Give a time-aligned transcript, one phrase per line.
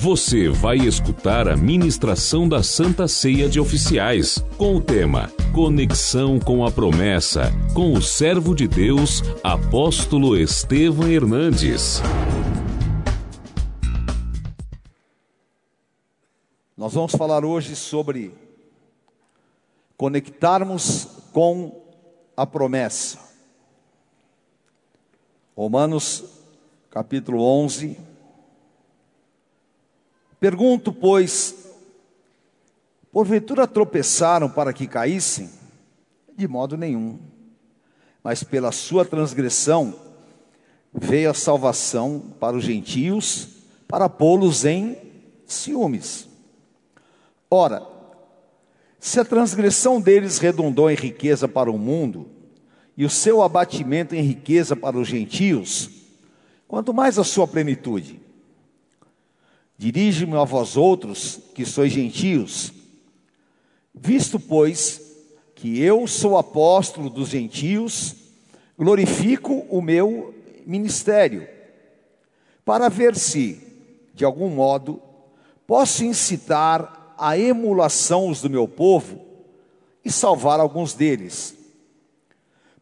[0.00, 6.64] Você vai escutar a ministração da Santa Ceia de Oficiais, com o tema Conexão com
[6.64, 12.00] a Promessa, com o servo de Deus, apóstolo Estevam Hernandes.
[16.76, 18.32] Nós vamos falar hoje sobre
[19.96, 21.82] conectarmos com
[22.36, 23.18] a promessa.
[25.56, 26.22] Romanos
[26.88, 28.07] capítulo 11.
[30.40, 31.54] Pergunto, pois,
[33.10, 35.50] porventura tropeçaram para que caíssem?
[36.36, 37.18] De modo nenhum.
[38.22, 39.94] Mas pela sua transgressão
[40.92, 43.48] veio a salvação para os gentios,
[43.86, 44.96] para pô-los em
[45.46, 46.28] ciúmes.
[47.50, 47.86] Ora,
[49.00, 52.28] se a transgressão deles redundou em riqueza para o mundo,
[52.96, 55.88] e o seu abatimento em riqueza para os gentios,
[56.66, 58.20] quanto mais a sua plenitude.
[59.78, 62.72] Dirige-me a vós outros, que sois gentios,
[63.94, 65.00] visto, pois,
[65.54, 68.16] que eu sou apóstolo dos gentios,
[68.76, 70.34] glorifico o meu
[70.66, 71.48] ministério,
[72.64, 73.60] para ver se,
[74.14, 75.00] de algum modo,
[75.64, 79.24] posso incitar a emulação os do meu povo
[80.04, 81.56] e salvar alguns deles.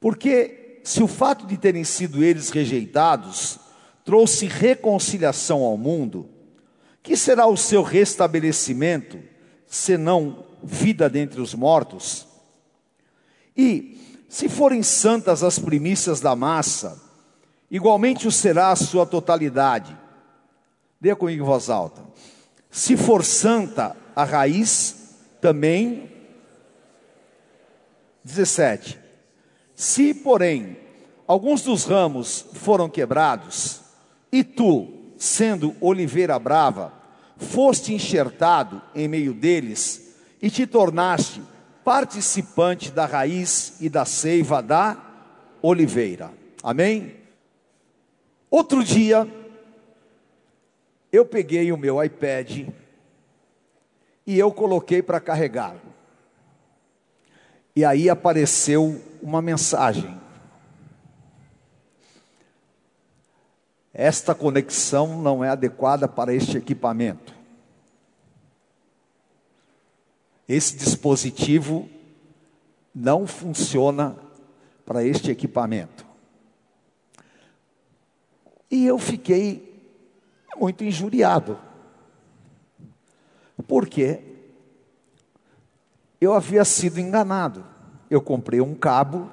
[0.01, 3.59] Porque se o fato de terem sido eles rejeitados
[4.03, 6.36] trouxe reconciliação ao mundo,
[7.07, 9.17] que será o seu restabelecimento,
[9.65, 12.27] senão vida dentre os mortos?
[13.57, 17.01] E, se forem santas as primícias da massa,
[17.71, 19.97] igualmente o será a sua totalidade.
[21.01, 22.03] Dê comigo em voz alta.
[22.73, 26.11] Se for santa a raiz, também.
[28.25, 28.99] 17.
[29.77, 30.77] Se, porém,
[31.25, 33.81] alguns dos ramos foram quebrados,
[34.33, 36.93] e tu, sendo oliveira brava,
[37.37, 41.43] foste enxertado em meio deles, e te tornaste
[41.85, 44.97] participante da raiz e da seiva da
[45.63, 46.31] oliveira.
[46.63, 47.17] Amém?
[48.51, 49.29] Outro dia,
[51.13, 52.69] eu peguei o meu iPad
[54.27, 55.77] e eu coloquei para carregar.
[57.75, 60.26] E aí apareceu uma mensagem.
[63.99, 67.35] Esta conexão não é adequada para este equipamento.
[70.47, 71.89] Esse dispositivo
[72.95, 74.15] não funciona
[74.85, 76.05] para este equipamento.
[78.71, 79.83] E eu fiquei
[80.59, 81.59] muito injuriado.
[83.67, 84.37] Por quê?
[86.21, 87.65] eu havia sido enganado.
[88.11, 89.31] Eu comprei um cabo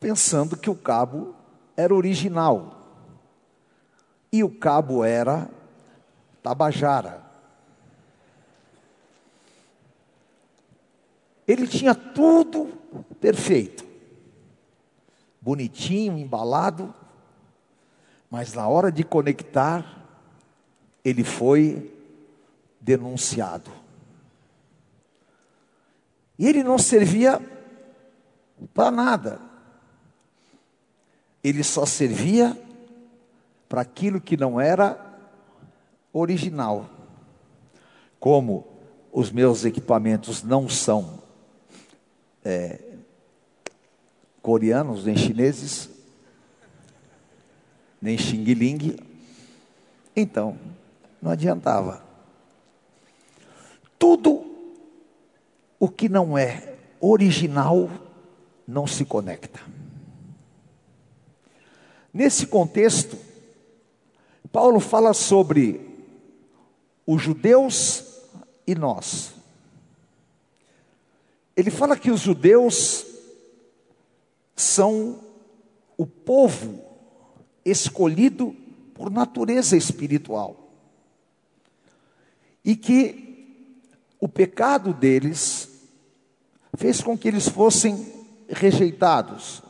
[0.00, 1.34] pensando que o cabo
[1.76, 2.77] era original.
[4.30, 5.48] E o cabo era
[6.42, 7.22] Tabajara.
[11.46, 12.66] Ele tinha tudo
[13.20, 13.86] perfeito.
[15.40, 16.94] Bonitinho, embalado,
[18.30, 20.06] mas na hora de conectar,
[21.02, 21.90] ele foi
[22.78, 23.70] denunciado.
[26.38, 27.40] E ele não servia
[28.74, 29.40] para nada.
[31.42, 32.56] Ele só servia
[33.68, 34.98] para aquilo que não era
[36.12, 36.88] original.
[38.18, 38.66] Como
[39.12, 41.22] os meus equipamentos não são
[42.44, 42.80] é,
[44.40, 45.90] coreanos, nem chineses,
[48.00, 48.96] nem xing ling,
[50.14, 50.58] então
[51.20, 52.02] não adiantava.
[53.98, 54.44] Tudo
[55.78, 57.90] o que não é original
[58.66, 59.60] não se conecta.
[62.12, 63.27] Nesse contexto,
[64.50, 65.80] Paulo fala sobre
[67.06, 68.04] os judeus
[68.66, 69.32] e nós.
[71.56, 73.06] Ele fala que os judeus
[74.54, 75.20] são
[75.96, 76.84] o povo
[77.64, 78.54] escolhido
[78.94, 80.70] por natureza espiritual.
[82.64, 83.74] E que
[84.20, 85.68] o pecado deles
[86.76, 88.12] fez com que eles fossem
[88.48, 89.62] rejeitados.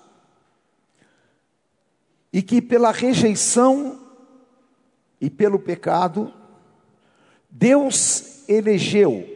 [2.32, 4.07] E que pela rejeição
[5.20, 6.32] e pelo pecado,
[7.50, 9.26] Deus elegeu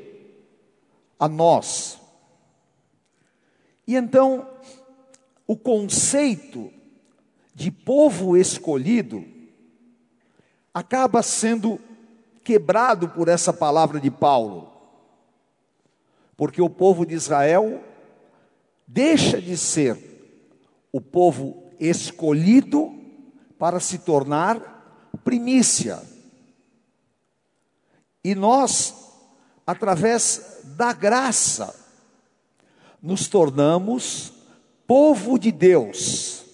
[1.19, 2.01] a nós.
[3.87, 4.49] E então,
[5.47, 6.73] o conceito
[7.55, 9.25] de povo escolhido
[10.73, 11.81] acaba sendo
[12.43, 14.73] quebrado por essa palavra de Paulo
[16.43, 17.85] porque o povo de Israel
[18.85, 19.97] deixa de ser
[20.91, 22.93] o povo escolhido
[23.57, 24.72] para se tornar
[25.19, 26.03] primícia.
[28.25, 28.95] E nós,
[29.67, 31.75] através da graça,
[33.03, 34.33] nos tornamos
[34.87, 36.45] povo de Deus,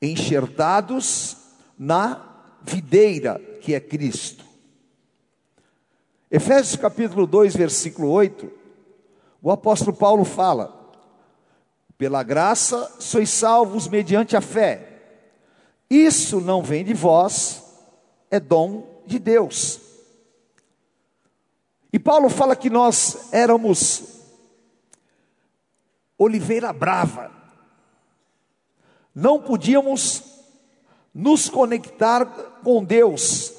[0.00, 1.36] enxertados
[1.78, 2.24] na
[2.62, 4.44] videira que é Cristo.
[6.30, 8.50] Efésios capítulo 2, versículo 8,
[9.42, 10.92] o apóstolo Paulo fala:
[11.96, 14.87] Pela graça sois salvos mediante a fé.
[15.90, 17.64] Isso não vem de vós,
[18.30, 19.80] é dom de Deus.
[21.92, 24.18] E Paulo fala que nós éramos
[26.18, 27.32] oliveira brava,
[29.14, 30.22] não podíamos
[31.14, 32.26] nos conectar
[32.62, 33.52] com Deus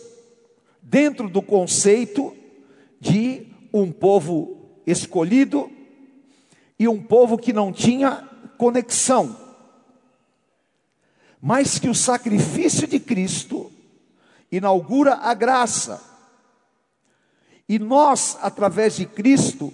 [0.82, 2.36] dentro do conceito
[3.00, 5.70] de um povo escolhido
[6.78, 8.28] e um povo que não tinha
[8.58, 9.49] conexão.
[11.42, 13.72] Mas que o sacrifício de Cristo
[14.52, 16.02] inaugura a graça.
[17.68, 19.74] E nós, através de Cristo,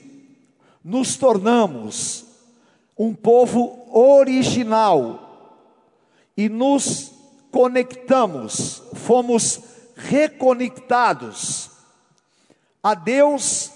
[0.84, 2.26] nos tornamos
[2.98, 5.22] um povo original
[6.38, 7.12] e nos
[7.52, 9.62] conectamos, fomos
[9.96, 11.72] reconectados
[12.84, 13.72] a Deus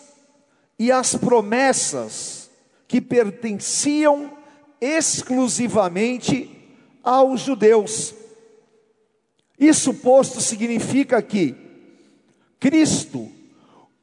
[0.77, 2.49] e as promessas
[2.87, 4.37] que pertenciam
[4.81, 6.58] exclusivamente
[7.03, 8.13] aos judeus.
[9.57, 11.53] Isso posto significa que
[12.59, 13.29] Cristo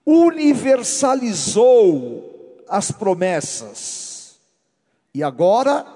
[0.04, 4.38] universalizou as promessas.
[5.14, 5.87] E agora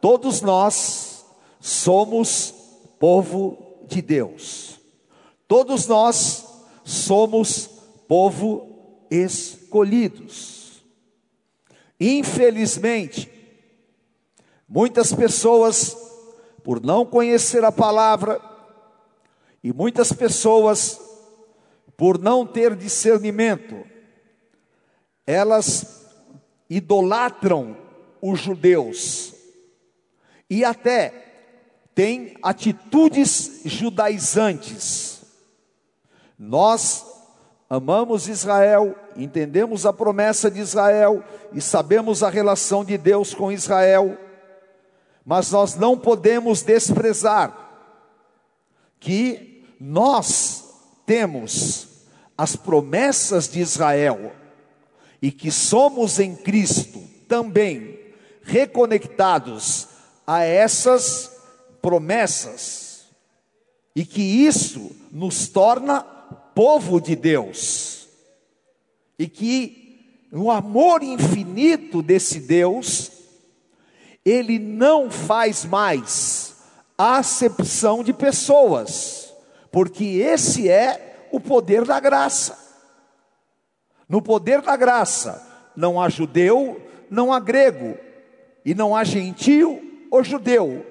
[0.00, 1.24] todos nós
[1.60, 2.52] somos
[2.98, 4.80] povo de Deus.
[5.46, 6.44] Todos nós
[6.84, 7.70] somos
[8.08, 8.76] povo
[9.10, 10.82] escolhidos.
[11.98, 13.30] Infelizmente,
[14.68, 15.96] muitas pessoas,
[16.66, 18.40] por não conhecer a palavra,
[19.62, 21.00] e muitas pessoas,
[21.96, 23.86] por não ter discernimento,
[25.24, 26.08] elas
[26.68, 27.76] idolatram
[28.20, 29.32] os judeus
[30.50, 31.14] e até
[31.94, 35.22] têm atitudes judaizantes.
[36.36, 37.06] Nós
[37.70, 41.22] amamos Israel, entendemos a promessa de Israel
[41.52, 44.25] e sabemos a relação de Deus com Israel,
[45.26, 47.64] mas nós não podemos desprezar
[49.00, 50.64] que nós
[51.04, 51.88] temos
[52.38, 54.32] as promessas de Israel
[55.20, 57.98] e que somos em Cristo também
[58.42, 59.88] reconectados
[60.24, 61.32] a essas
[61.82, 63.06] promessas
[63.96, 66.02] e que isso nos torna
[66.54, 68.08] povo de Deus,
[69.18, 73.10] e que no amor infinito desse Deus,
[74.26, 76.56] ele não faz mais
[76.98, 79.32] acepção de pessoas,
[79.70, 82.58] porque esse é o poder da graça.
[84.08, 85.46] No poder da graça,
[85.76, 87.96] não há judeu, não há grego,
[88.64, 89.80] e não há gentio
[90.10, 90.84] ou judeu,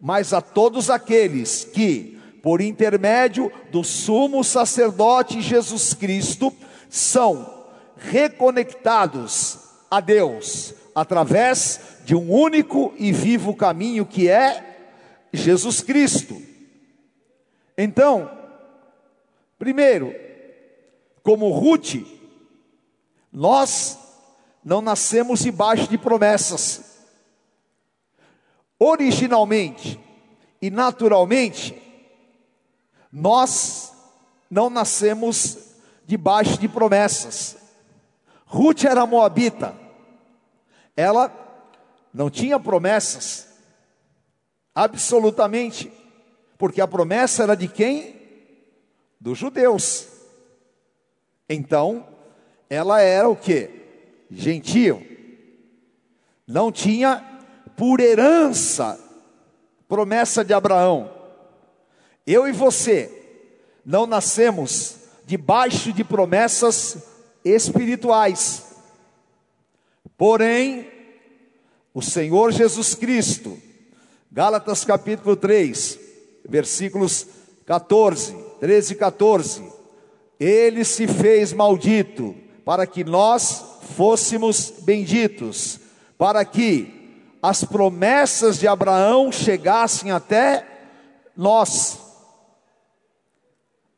[0.00, 6.52] mas a todos aqueles que por intermédio do sumo sacerdote Jesus Cristo,
[6.90, 7.64] são
[7.96, 9.58] reconectados
[9.90, 16.40] a Deus através de um único e vivo caminho que é Jesus Cristo.
[17.76, 18.30] Então,
[19.58, 20.14] primeiro,
[21.22, 21.96] como Ruth,
[23.32, 23.98] nós
[24.64, 26.94] não nascemos debaixo de promessas.
[28.78, 30.00] Originalmente
[30.60, 31.76] e naturalmente,
[33.12, 33.92] nós
[34.50, 35.58] não nascemos
[36.06, 37.56] debaixo de promessas.
[38.46, 39.83] Ruth era moabita.
[40.96, 41.32] Ela
[42.12, 43.48] não tinha promessas.
[44.74, 45.92] Absolutamente.
[46.56, 48.16] Porque a promessa era de quem?
[49.20, 50.08] Dos judeus.
[51.48, 52.06] Então,
[52.68, 53.70] ela era o que?
[54.30, 55.04] Gentil.
[56.46, 57.24] Não tinha
[57.76, 58.98] por herança
[59.88, 61.10] promessa de Abraão.
[62.26, 63.10] Eu e você
[63.84, 66.98] não nascemos debaixo de promessas
[67.44, 68.63] espirituais.
[70.16, 70.88] Porém,
[71.92, 73.58] o Senhor Jesus Cristo,
[74.30, 75.98] Gálatas capítulo 3,
[76.48, 77.26] versículos
[77.66, 79.72] 14, 13 e 14,
[80.38, 83.64] ele se fez maldito para que nós
[83.96, 85.80] fôssemos benditos,
[86.16, 86.92] para que
[87.42, 90.66] as promessas de Abraão chegassem até
[91.36, 91.98] nós.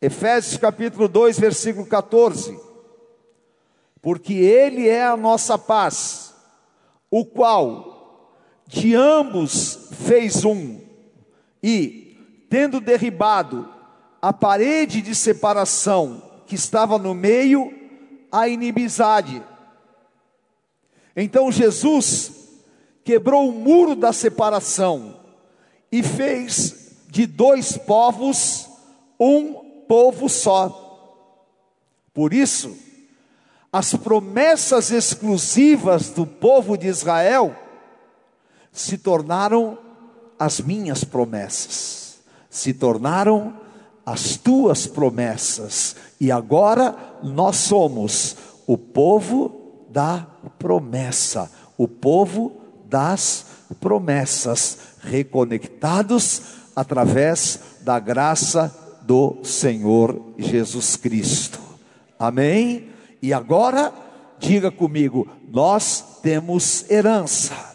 [0.00, 2.65] Efésios capítulo 2, versículo 14.
[4.06, 6.32] Porque Ele é a nossa paz,
[7.10, 8.30] o qual
[8.64, 10.80] de ambos fez um,
[11.60, 12.16] e,
[12.48, 13.68] tendo derribado
[14.22, 17.74] a parede de separação que estava no meio
[18.30, 19.42] a inimizade.
[21.16, 22.30] Então Jesus
[23.02, 25.16] quebrou o muro da separação
[25.90, 28.68] e fez de dois povos
[29.18, 31.18] um povo só.
[32.14, 32.85] Por isso,
[33.72, 37.54] as promessas exclusivas do povo de Israel
[38.72, 39.78] se tornaram
[40.38, 42.18] as minhas promessas,
[42.50, 43.58] se tornaram
[44.04, 50.26] as tuas promessas, e agora nós somos o povo da
[50.58, 53.46] promessa, o povo das
[53.80, 56.42] promessas, reconectados
[56.74, 61.60] através da graça do Senhor Jesus Cristo.
[62.18, 62.95] Amém?
[63.26, 63.92] E agora,
[64.38, 67.74] diga comigo, nós temos herança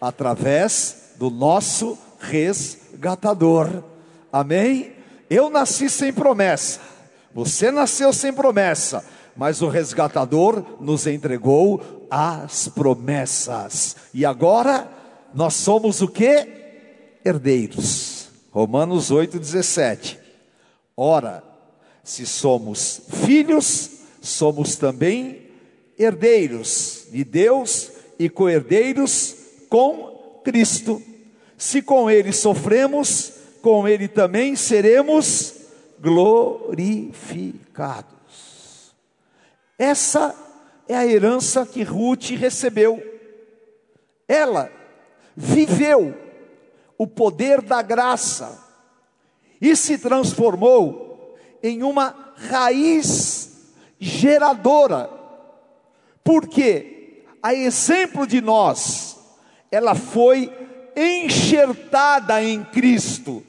[0.00, 3.84] através do nosso resgatador.
[4.32, 4.94] Amém?
[5.30, 6.80] Eu nasci sem promessa,
[7.32, 9.04] você nasceu sem promessa,
[9.36, 13.94] mas o resgatador nos entregou as promessas.
[14.12, 14.90] E agora
[15.32, 16.48] nós somos o que?
[17.24, 18.28] Herdeiros.
[18.50, 20.18] Romanos 8:17.
[20.96, 21.44] Ora,
[22.02, 25.48] se somos filhos, somos também
[25.98, 29.34] herdeiros de Deus e co-herdeiros
[29.68, 31.02] com Cristo.
[31.56, 35.54] Se com ele sofremos, com ele também seremos
[36.00, 38.10] glorificados.
[39.78, 40.34] Essa
[40.88, 43.00] é a herança que Ruth recebeu.
[44.26, 44.70] Ela
[45.36, 46.14] viveu
[46.98, 48.58] o poder da graça
[49.60, 53.39] e se transformou em uma raiz
[54.00, 55.10] geradora.
[56.24, 59.18] Porque, a exemplo de nós,
[59.70, 60.50] ela foi
[60.96, 63.44] enxertada em Cristo.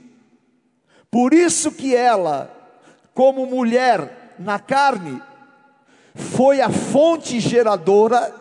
[1.10, 2.54] Por isso que ela,
[3.14, 5.22] como mulher na carne,
[6.14, 8.34] foi a fonte geradora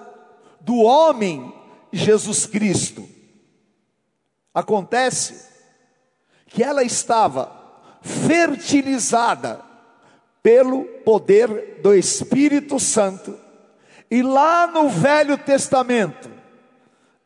[0.60, 1.52] do homem
[1.92, 3.08] Jesus Cristo.
[4.52, 5.48] Acontece
[6.46, 7.60] que ela estava
[8.02, 9.69] fertilizada
[10.42, 13.36] pelo poder do Espírito Santo,
[14.10, 16.30] e lá no Velho Testamento,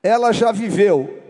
[0.02, 1.22] ela já viveu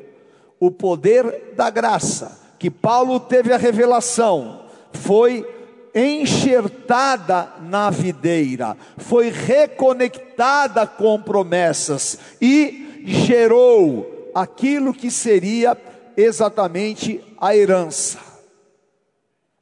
[0.59, 5.47] o poder da graça, que Paulo teve a revelação, foi
[5.95, 15.77] enxertada na videira, foi reconectada com promessas e gerou aquilo que seria
[16.17, 18.19] exatamente a herança.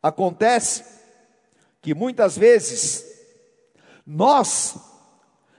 [0.02, 0.91] Acontece
[1.82, 3.04] que muitas vezes
[4.06, 4.76] nós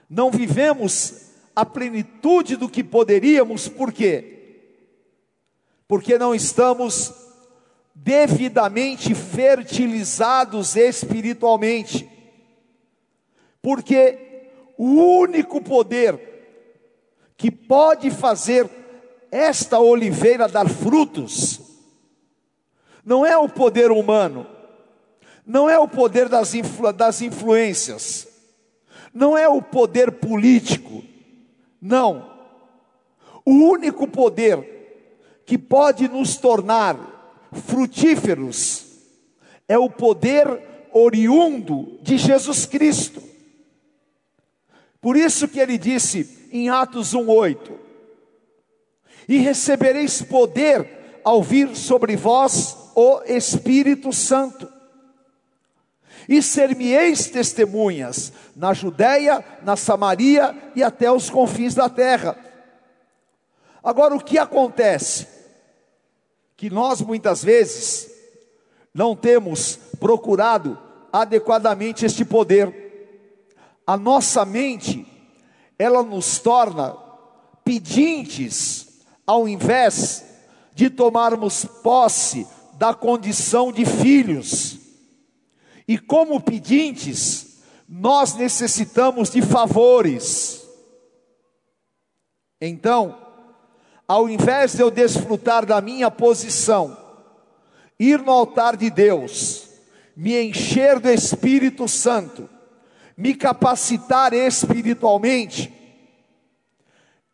[0.08, 4.30] não vivemos a plenitude do que poderíamos, por quê?
[5.86, 7.12] Porque não estamos
[7.94, 12.10] devidamente fertilizados espiritualmente.
[13.60, 16.18] Porque o único poder
[17.36, 18.68] que pode fazer
[19.30, 21.60] esta oliveira dar frutos
[23.04, 24.46] não é o poder humano,
[25.46, 28.26] não é o poder das, influ, das influências,
[29.12, 31.04] não é o poder político,
[31.80, 32.32] não.
[33.44, 36.96] O único poder que pode nos tornar
[37.52, 38.86] frutíferos
[39.68, 40.46] é o poder
[40.92, 43.22] oriundo de Jesus Cristo.
[45.00, 47.72] Por isso que ele disse em Atos 1:8:
[49.28, 54.73] E recebereis poder ao vir sobre vós o Espírito Santo.
[56.28, 62.36] E ser-me-eis testemunhas na Judéia, na Samaria e até os confins da terra.
[63.82, 65.34] Agora o que acontece?
[66.56, 68.10] que nós muitas vezes
[68.92, 70.78] não temos procurado
[71.12, 73.42] adequadamente este poder.
[73.86, 75.06] A nossa mente,
[75.78, 76.96] ela nos torna
[77.64, 80.24] pedintes, ao invés
[80.74, 84.78] de tomarmos posse da condição de filhos.
[85.86, 90.66] E como pedintes, nós necessitamos de favores.
[92.60, 93.18] Então,
[94.08, 96.96] ao invés de eu desfrutar da minha posição,
[97.98, 99.68] ir no altar de Deus,
[100.16, 102.48] me encher do Espírito Santo,
[103.16, 105.72] me capacitar espiritualmente,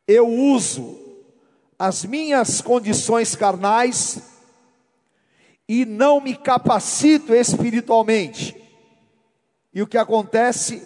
[0.07, 0.99] eu uso
[1.79, 4.30] as minhas condições carnais
[5.71, 8.57] e não me capacito espiritualmente.
[9.73, 10.83] E o que acontece?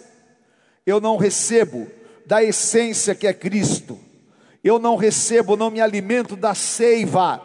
[0.85, 1.87] Eu não recebo
[2.25, 3.99] da essência que é Cristo
[4.65, 7.39] eu não recebo, não me alimento da seiva,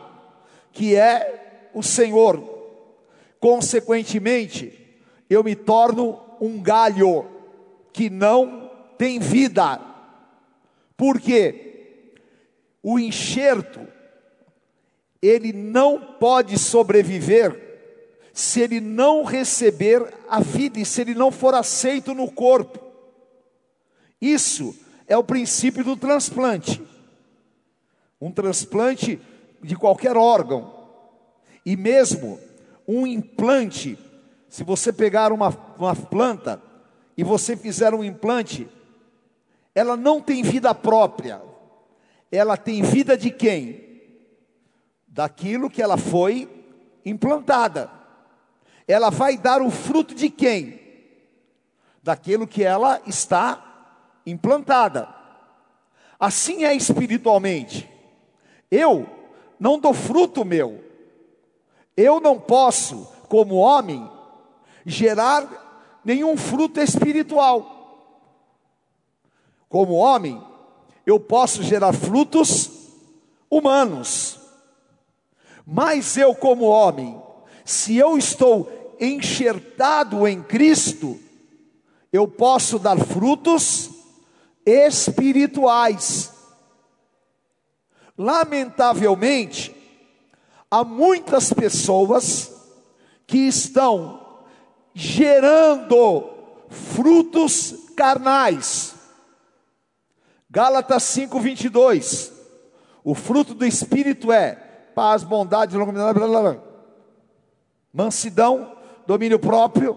[0.72, 2.42] que é o Senhor.
[3.38, 7.26] Consequentemente, eu me torno um galho
[7.92, 9.78] que não tem vida.
[10.96, 12.14] Por quê?
[12.82, 13.86] O enxerto,
[15.22, 17.68] ele não pode sobreviver
[18.32, 22.78] se ele não receber a vida e se ele não for aceito no corpo.
[24.20, 24.74] Isso
[25.06, 26.80] é o princípio do transplante.
[28.20, 29.20] Um transplante
[29.62, 30.74] de qualquer órgão,
[31.64, 32.40] e mesmo
[32.88, 33.98] um implante,
[34.48, 35.48] se você pegar uma,
[35.78, 36.62] uma planta
[37.16, 38.66] e você fizer um implante,
[39.74, 41.42] ela não tem vida própria,
[42.32, 43.89] ela tem vida de quem?
[45.10, 46.48] Daquilo que ela foi
[47.04, 47.90] implantada.
[48.88, 50.80] Ela vai dar o fruto de quem?
[52.02, 53.92] Daquilo que ela está
[54.24, 55.08] implantada.
[56.18, 57.90] Assim é espiritualmente.
[58.70, 59.06] Eu
[59.58, 60.82] não dou fruto meu.
[61.96, 64.10] Eu não posso, como homem,
[64.86, 67.76] gerar nenhum fruto espiritual.
[69.68, 70.42] Como homem,
[71.04, 72.70] eu posso gerar frutos
[73.50, 74.39] humanos.
[75.72, 77.22] Mas eu, como homem,
[77.64, 81.16] se eu estou enxertado em Cristo,
[82.12, 83.88] eu posso dar frutos
[84.66, 86.32] espirituais.
[88.18, 89.72] Lamentavelmente,
[90.68, 92.50] há muitas pessoas
[93.24, 94.26] que estão
[94.92, 96.28] gerando
[96.68, 98.96] frutos carnais.
[100.50, 102.32] Gálatas 5:22.
[103.04, 106.62] O fruto do espírito é paz, bondade, longanimidade, blá, blá, blá.
[107.92, 109.96] mansidão, domínio próprio.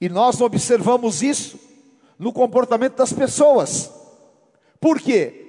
[0.00, 1.58] E nós observamos isso
[2.18, 3.92] no comportamento das pessoas.
[4.80, 5.40] Por quê?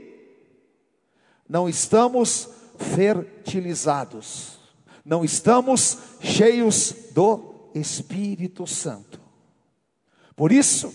[1.52, 4.58] não estamos fertilizados,
[5.04, 9.20] não estamos cheios do Espírito Santo.
[10.34, 10.94] Por isso,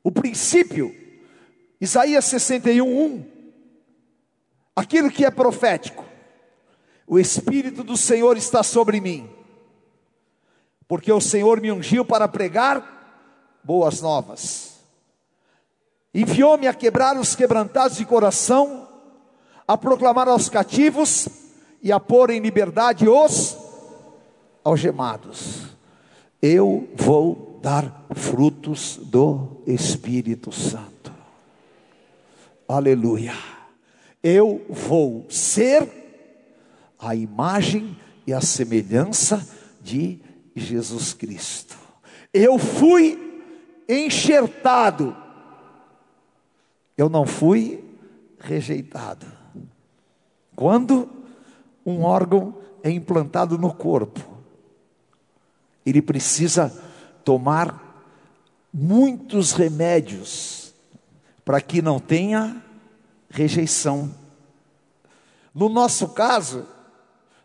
[0.00, 0.94] o princípio,
[1.80, 3.26] Isaías 61, 1,
[4.74, 6.04] aquilo que é profético,
[7.06, 9.28] o Espírito do Senhor está sobre mim,
[10.88, 14.78] porque o Senhor me ungiu para pregar boas novas,
[16.14, 18.88] enviou-me a quebrar os quebrantados de coração,
[19.66, 21.28] a proclamar aos cativos
[21.82, 23.56] e a pôr em liberdade os
[24.64, 25.62] algemados.
[26.40, 31.12] Eu vou dar frutos do Espírito Santo.
[32.68, 33.61] Aleluia.
[34.22, 35.88] Eu vou ser
[36.98, 39.46] a imagem e a semelhança
[39.80, 40.20] de
[40.54, 41.76] Jesus Cristo.
[42.32, 43.42] Eu fui
[43.88, 45.16] enxertado.
[46.96, 47.84] Eu não fui
[48.38, 49.26] rejeitado.
[50.54, 51.10] Quando
[51.84, 54.20] um órgão é implantado no corpo,
[55.84, 56.72] ele precisa
[57.24, 58.04] tomar
[58.72, 60.72] muitos remédios
[61.44, 62.61] para que não tenha
[63.32, 64.14] rejeição.
[65.54, 66.66] No nosso caso,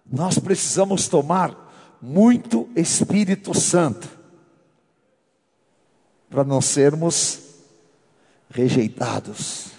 [0.05, 4.07] nós precisamos tomar muito Espírito Santo
[6.29, 7.41] para não sermos
[8.49, 9.71] rejeitados.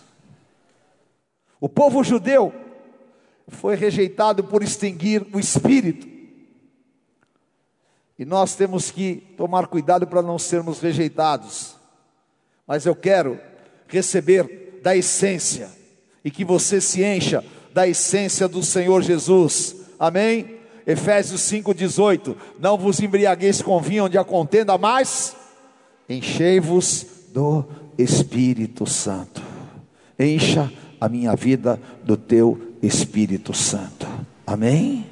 [1.61, 2.53] O povo judeu
[3.49, 6.07] foi rejeitado por extinguir o espírito.
[8.19, 11.77] E nós temos que tomar cuidado para não sermos rejeitados.
[12.67, 13.41] Mas eu quero
[13.87, 15.78] receber da essência
[16.29, 19.77] e que você se encha da essência do Senhor Jesus.
[19.99, 20.59] Amém?
[20.87, 22.37] Efésios 5:18.
[22.61, 25.35] Não vos embriagueis com vinho onde a contenda, mas
[26.07, 27.65] enchei-vos do
[27.97, 29.43] Espírito Santo.
[30.19, 34.07] Encha a minha vida do teu Espírito Santo.
[34.47, 35.07] Amém?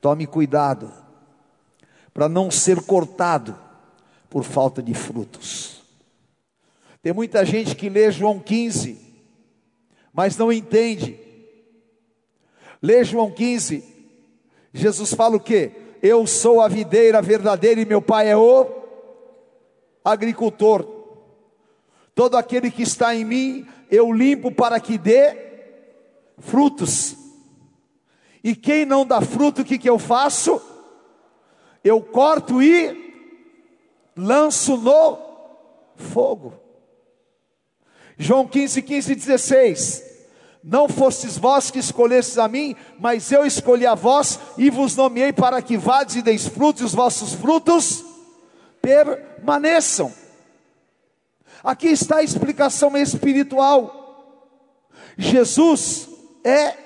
[0.00, 0.88] Tome cuidado
[2.14, 3.56] para não ser cortado
[4.28, 5.79] por falta de frutos.
[7.02, 8.98] Tem muita gente que lê João 15,
[10.12, 11.18] mas não entende.
[12.82, 13.82] Lê João 15,
[14.72, 15.72] Jesus fala o que?
[16.02, 18.66] Eu sou a videira verdadeira e meu pai é o
[20.04, 20.86] agricultor.
[22.14, 25.36] Todo aquele que está em mim, eu limpo para que dê
[26.38, 27.16] frutos.
[28.42, 30.60] E quem não dá fruto, o que, que eu faço?
[31.84, 33.10] Eu corto e
[34.16, 35.18] lanço no
[35.96, 36.54] fogo.
[38.22, 40.04] João 15, 15 16.
[40.62, 45.32] Não fostes vós que escolhestes a mim, mas eu escolhi a vós e vos nomeei
[45.32, 48.04] para que vades e deis frutos, e os vossos frutos
[48.82, 50.12] permaneçam.
[51.64, 54.44] Aqui está a explicação espiritual.
[55.16, 56.06] Jesus
[56.44, 56.76] é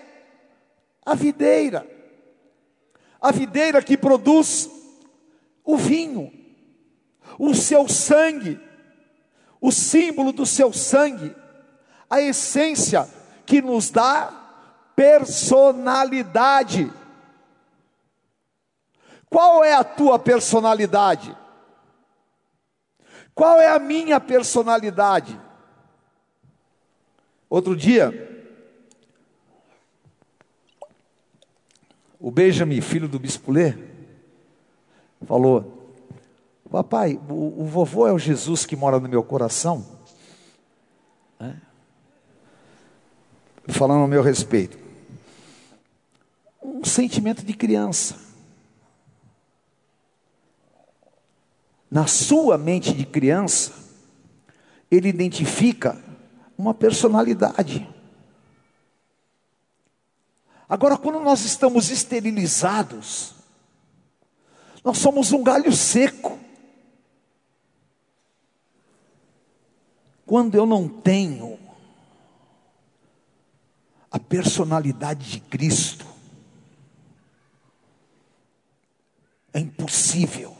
[1.05, 1.85] a videira.
[3.20, 4.70] a videira que produz
[5.64, 6.31] o vinho,
[7.38, 8.61] o seu sangue,
[9.64, 11.35] o símbolo do seu sangue,
[12.11, 13.09] a essência
[13.46, 14.31] que nos dá
[14.94, 16.92] personalidade.
[19.31, 21.35] Qual é a tua personalidade?
[23.35, 25.40] Qual é a minha personalidade?
[27.48, 28.12] Outro dia,
[32.20, 33.72] o Benjamin, filho do Bispo Lê,
[35.27, 35.84] falou:
[36.75, 39.87] Papai, o, o, vovô é o Jesus que mora no meu coração?
[43.69, 44.77] Falando ao meu respeito.
[46.61, 48.17] Um sentimento de criança.
[51.89, 53.73] Na sua mente de criança,
[54.91, 56.03] ele identifica
[56.59, 57.89] uma personalidade.
[60.69, 63.33] Agora, quando nós estamos esterilizados,
[64.83, 66.43] nós somos um galho seco.
[70.27, 71.59] Quando eu não tenho
[74.11, 76.07] a personalidade de Cristo,
[79.53, 80.57] é impossível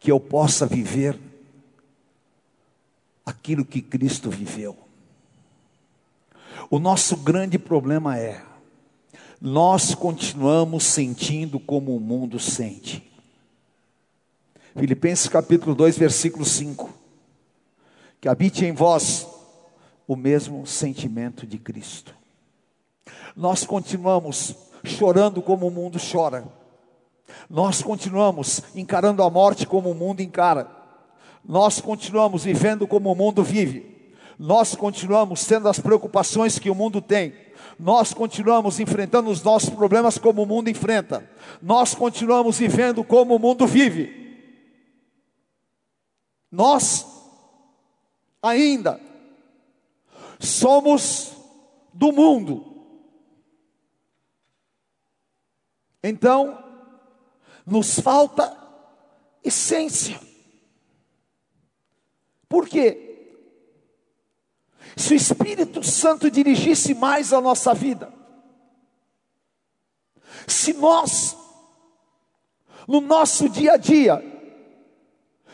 [0.00, 1.18] que eu possa viver
[3.24, 4.76] aquilo que Cristo viveu.
[6.68, 8.44] O nosso grande problema é,
[9.40, 13.12] nós continuamos sentindo como o mundo sente.
[14.76, 17.01] Filipenses capítulo 2, versículo 5.
[18.22, 19.28] Que habite em vós
[20.08, 22.16] o mesmo sentimento de Cristo.
[23.36, 26.50] Nós continuamos chorando como o mundo chora
[27.48, 30.70] nós continuamos encarando a morte como o mundo encara.
[31.44, 34.14] Nós continuamos vivendo como o mundo vive.
[34.38, 37.34] Nós continuamos tendo as preocupações que o mundo tem.
[37.78, 41.28] Nós continuamos enfrentando os nossos problemas como o mundo enfrenta.
[41.60, 44.20] Nós continuamos vivendo como o mundo vive.
[46.50, 47.11] Nós
[48.42, 49.00] ainda
[50.40, 51.32] somos
[51.94, 52.72] do mundo.
[56.02, 56.58] Então,
[57.64, 58.56] nos falta
[59.44, 60.20] essência.
[62.48, 63.08] Por quê?
[64.96, 68.12] Se o Espírito Santo dirigisse mais a nossa vida,
[70.46, 71.36] se nós,
[72.88, 74.31] no nosso dia a dia,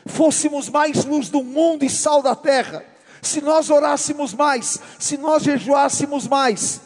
[0.06, 2.84] fôssemos mais luz do mundo e sal da terra,
[3.22, 6.80] se nós orássemos mais, se nós jejuássemos mais,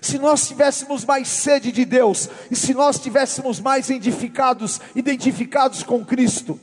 [0.00, 6.04] se nós tivéssemos mais sede de Deus, e se nós tivéssemos mais identificados, identificados com
[6.04, 6.60] Cristo,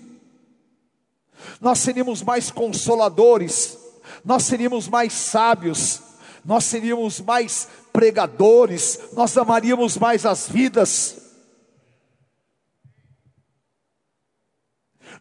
[1.60, 3.77] nós seríamos mais consoladores,
[4.23, 6.01] nós seríamos mais sábios,
[6.45, 11.26] nós seríamos mais pregadores, nós amaríamos mais as vidas.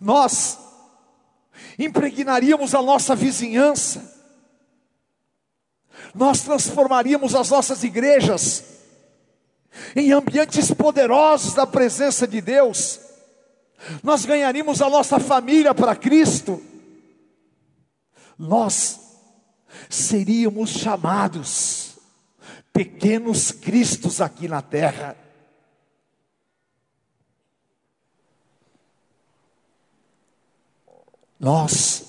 [0.01, 0.59] Nós
[1.79, 4.15] impregnaríamos a nossa vizinhança,
[6.15, 8.65] nós transformaríamos as nossas igrejas
[9.95, 13.01] em ambientes poderosos da presença de Deus,
[14.03, 16.63] nós ganharíamos a nossa família para Cristo,
[18.39, 19.01] nós
[19.89, 21.97] seríamos chamados
[22.73, 25.17] pequenos cristos aqui na terra.
[31.39, 32.05] Nós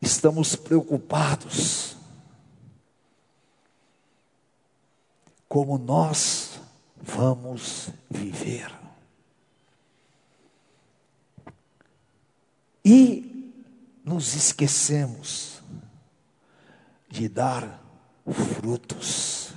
[0.00, 1.96] estamos preocupados
[5.48, 6.60] como nós
[6.96, 8.72] vamos viver.
[12.84, 13.52] E
[14.04, 15.62] nos esquecemos
[17.08, 17.80] de dar
[18.30, 19.52] frutos.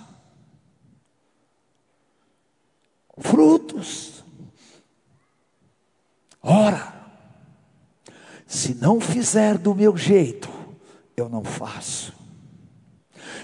[3.17, 4.23] Frutos.
[6.41, 6.96] Ora,
[8.47, 10.49] se não fizer do meu jeito,
[11.15, 12.13] eu não faço.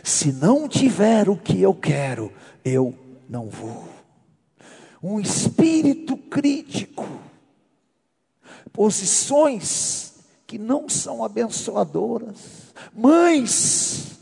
[0.01, 2.31] Se não tiver o que eu quero,
[2.63, 3.87] eu não vou.
[5.01, 7.05] Um espírito crítico,
[8.71, 10.13] posições
[10.47, 14.19] que não são abençoadoras, mães,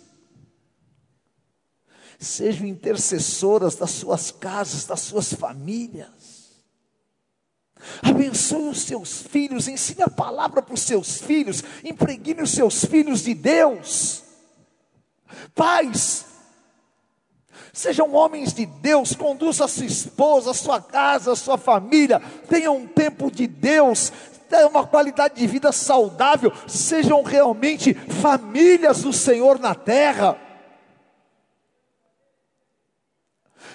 [2.17, 6.20] sejam intercessoras das suas casas, das suas famílias,
[8.03, 13.23] Abençoe os seus filhos, ensine a palavra para os seus filhos, impregne os seus filhos
[13.23, 14.23] de Deus.
[15.55, 16.25] Pais,
[17.73, 22.77] sejam homens de Deus, conduza a sua esposa, a sua casa, a sua família, tenham
[22.77, 24.11] um tempo de Deus,
[24.49, 30.37] tenham uma qualidade de vida saudável, sejam realmente famílias do Senhor na terra.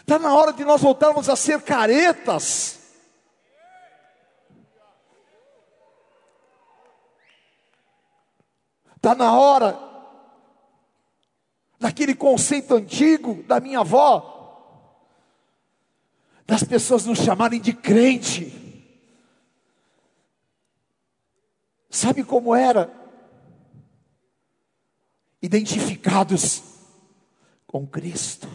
[0.01, 2.86] Está na hora de nós voltarmos a ser caretas.
[9.07, 9.79] Está na hora
[11.79, 15.23] daquele conceito antigo da minha avó,
[16.45, 18.53] das pessoas nos chamarem de crente.
[21.89, 22.93] Sabe como era?
[25.41, 26.65] Identificados
[27.65, 28.49] com Cristo.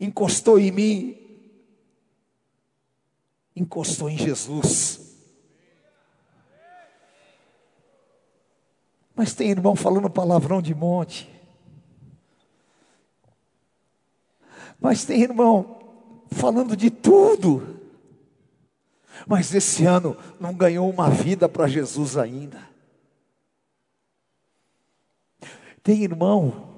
[0.00, 1.52] Encostou em mim,
[3.54, 5.13] encostou em Jesus.
[9.14, 11.30] Mas tem irmão falando palavrão de monte.
[14.80, 15.78] Mas tem irmão
[16.30, 17.80] falando de tudo.
[19.26, 22.68] Mas esse ano não ganhou uma vida para Jesus ainda.
[25.82, 26.74] Tem irmão.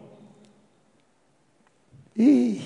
[2.15, 2.63] Ih,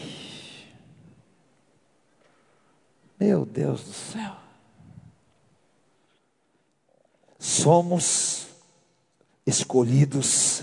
[3.18, 4.37] meu Deus do céu.
[7.38, 8.50] Somos
[9.46, 10.62] escolhidos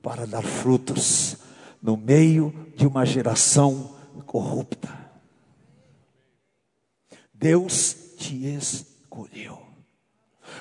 [0.00, 1.36] para dar frutos
[1.80, 3.94] no meio de uma geração
[4.26, 4.88] corrupta.
[7.32, 9.60] Deus te escolheu.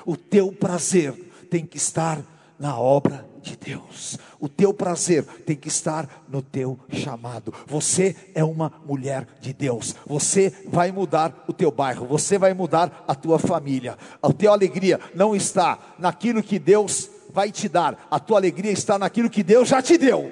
[0.06, 1.14] O teu prazer
[1.50, 2.24] tem que estar
[2.62, 4.20] na obra de Deus.
[4.40, 7.52] O teu prazer tem que estar no teu chamado.
[7.66, 9.96] Você é uma mulher de Deus.
[10.06, 12.06] Você vai mudar o teu bairro.
[12.06, 13.98] Você vai mudar a tua família.
[14.22, 18.08] A tua alegria não está naquilo que Deus vai te dar.
[18.12, 20.32] A tua alegria está naquilo que Deus já te deu.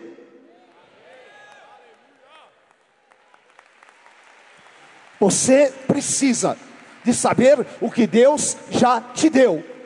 [5.19, 6.55] Você precisa
[7.03, 9.78] de saber o que Deus já te deu.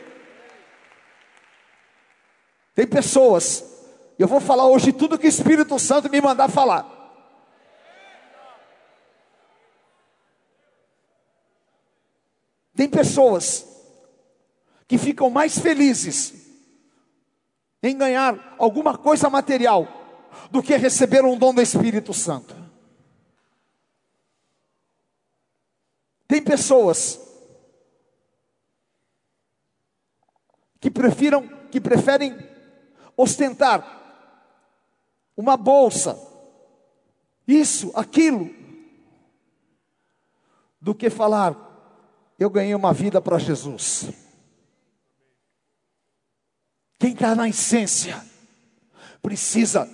[2.74, 3.64] Tem pessoas,
[4.18, 6.90] eu vou falar hoje tudo que o Espírito Santo me mandar falar.
[12.76, 13.68] Tem pessoas
[14.88, 16.34] que ficam mais felizes
[17.82, 19.88] em ganhar alguma coisa material
[20.50, 22.56] do que receber um dom do Espírito Santo.
[26.28, 27.20] Tem pessoas
[30.80, 32.53] que prefiram, que preferem
[33.18, 34.02] ostentar
[35.36, 36.20] uma bolsa,
[37.48, 38.50] isso, aquilo,
[40.80, 41.56] do que falar,
[42.38, 44.10] eu ganhei uma vida para Jesus.
[47.00, 48.24] Quem está na essência
[49.22, 49.90] precisa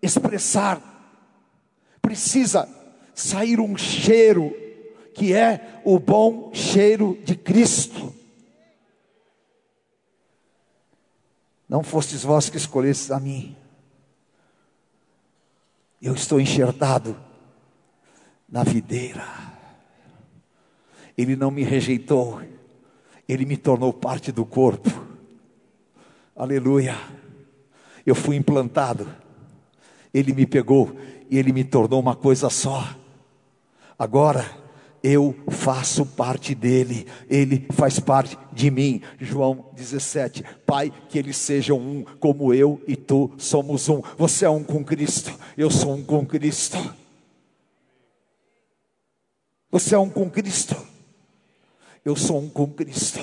[0.00, 0.80] expressar,
[2.00, 2.68] precisa
[3.14, 4.52] sair um cheiro
[5.14, 8.11] que é o bom cheiro de Cristo.
[11.72, 13.56] Não fostes vós que escolhestes a mim.
[16.02, 17.16] Eu estou enxertado
[18.46, 19.26] na videira.
[21.16, 22.42] Ele não me rejeitou,
[23.26, 24.90] ele me tornou parte do corpo.
[26.36, 26.94] Aleluia.
[28.04, 29.08] Eu fui implantado.
[30.12, 30.94] Ele me pegou
[31.30, 32.86] e ele me tornou uma coisa só.
[33.98, 34.44] Agora
[35.02, 39.02] eu faço parte dele, ele faz parte de mim.
[39.18, 40.44] João 17.
[40.64, 44.00] Pai, que eles sejam um, como eu e tu somos um.
[44.16, 46.78] Você é um com Cristo, eu sou um com Cristo.
[49.70, 50.76] Você é um com Cristo,
[52.04, 53.20] eu sou um com Cristo.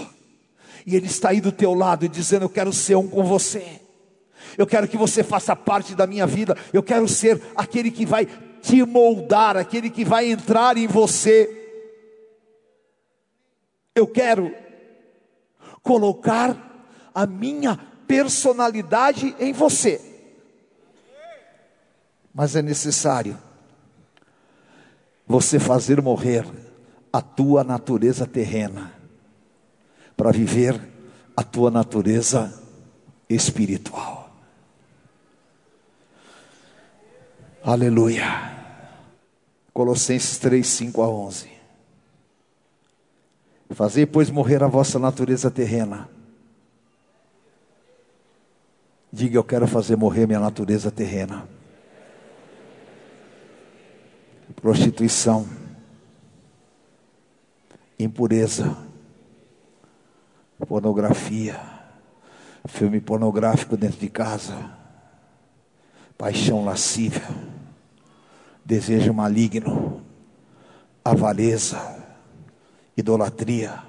[0.85, 3.63] E Ele está aí do teu lado dizendo: Eu quero ser um com você.
[4.57, 6.57] Eu quero que você faça parte da minha vida.
[6.73, 8.25] Eu quero ser aquele que vai
[8.61, 11.58] te moldar, aquele que vai entrar em você.
[13.95, 14.53] Eu quero
[15.81, 20.01] colocar a minha personalidade em você.
[22.33, 23.37] Mas é necessário
[25.27, 26.45] você fazer morrer
[27.11, 28.93] a tua natureza terrena
[30.15, 30.79] para viver
[31.35, 32.53] a tua natureza
[33.29, 34.31] espiritual.
[37.63, 38.57] Aleluia.
[39.73, 41.58] Colossenses 3, 5 a 11.
[43.71, 46.09] Fazei, pois, morrer a vossa natureza terrena.
[49.11, 51.47] Diga, eu quero fazer morrer minha natureza terrena.
[54.55, 55.47] Prostituição,
[57.97, 58.75] impureza,
[60.67, 61.59] pornografia,
[62.67, 64.71] filme pornográfico dentro de casa,
[66.17, 67.27] paixão lascívia,
[68.65, 70.03] desejo maligno,
[71.03, 71.98] avareza,
[72.99, 73.83] idolatria.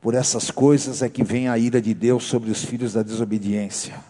[0.00, 4.02] Por essas coisas é que vem a ira de Deus sobre os filhos da desobediência.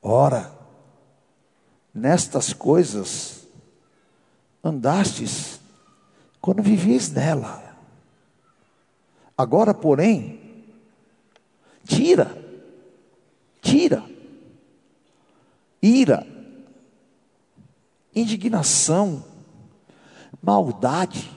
[0.00, 0.52] Ora,
[1.94, 3.46] nestas coisas
[4.62, 5.60] andastes
[6.40, 7.62] quando vivias nela.
[9.36, 10.40] Agora, porém,
[11.84, 12.36] tira,
[13.60, 14.04] tira,
[15.80, 16.26] ira,
[18.14, 19.24] indignação,
[20.42, 21.30] maldade,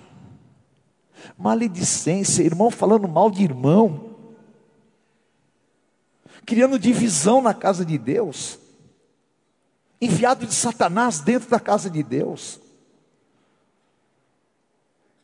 [1.38, 4.16] maledicência, irmão falando mal de irmão,
[6.46, 8.60] criando divisão na casa de Deus,
[10.00, 12.60] enviado de Satanás dentro da casa de Deus,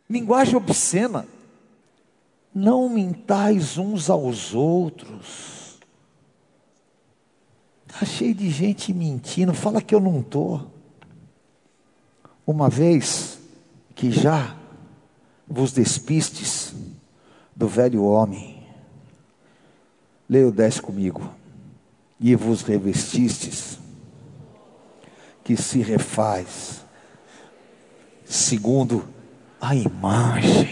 [0.10, 1.28] linguagem obscena,
[2.54, 5.80] não mintais uns aos outros.
[7.88, 10.70] Está cheio de gente mentindo, fala que eu não estou.
[12.46, 13.40] Uma vez
[13.96, 14.58] que já
[15.52, 16.74] vos despistes
[17.56, 18.64] do velho homem,
[20.30, 21.30] leia o 10 comigo,
[22.20, 23.80] e vos revestistes,
[25.44, 26.82] que se refaz,
[28.24, 29.04] segundo
[29.60, 30.70] a imagem,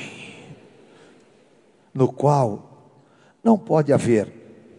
[1.93, 2.93] no qual
[3.43, 4.31] não pode haver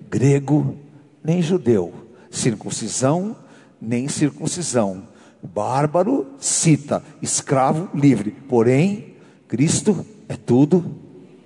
[0.09, 0.77] grego
[1.23, 1.93] nem judeu,
[2.31, 3.37] circuncisão
[3.81, 5.09] nem circuncisão,
[5.43, 8.31] bárbaro, cita, escravo, livre.
[8.31, 9.17] Porém,
[9.51, 10.97] Cristo é tudo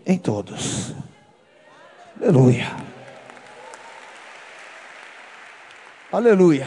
[0.05, 0.95] em todos.
[2.21, 2.77] Aleluia.
[6.13, 6.67] Aleluia.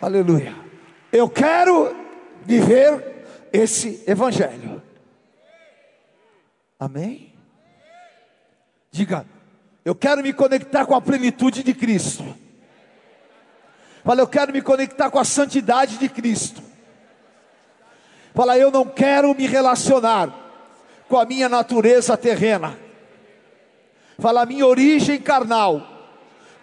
[0.00, 0.52] Aleluia.
[1.12, 1.94] Eu quero
[2.44, 4.82] viver esse evangelho.
[6.76, 7.36] Amém?
[8.90, 9.24] Diga,
[9.84, 12.24] eu quero me conectar com a plenitude de Cristo.
[14.02, 16.73] Fala, eu quero me conectar com a santidade de Cristo.
[18.34, 20.34] Fala, eu não quero me relacionar
[21.08, 22.76] com a minha natureza terrena.
[24.18, 25.80] Fala, a minha origem carnal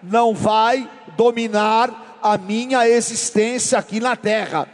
[0.03, 4.67] não vai dominar a minha existência aqui na terra.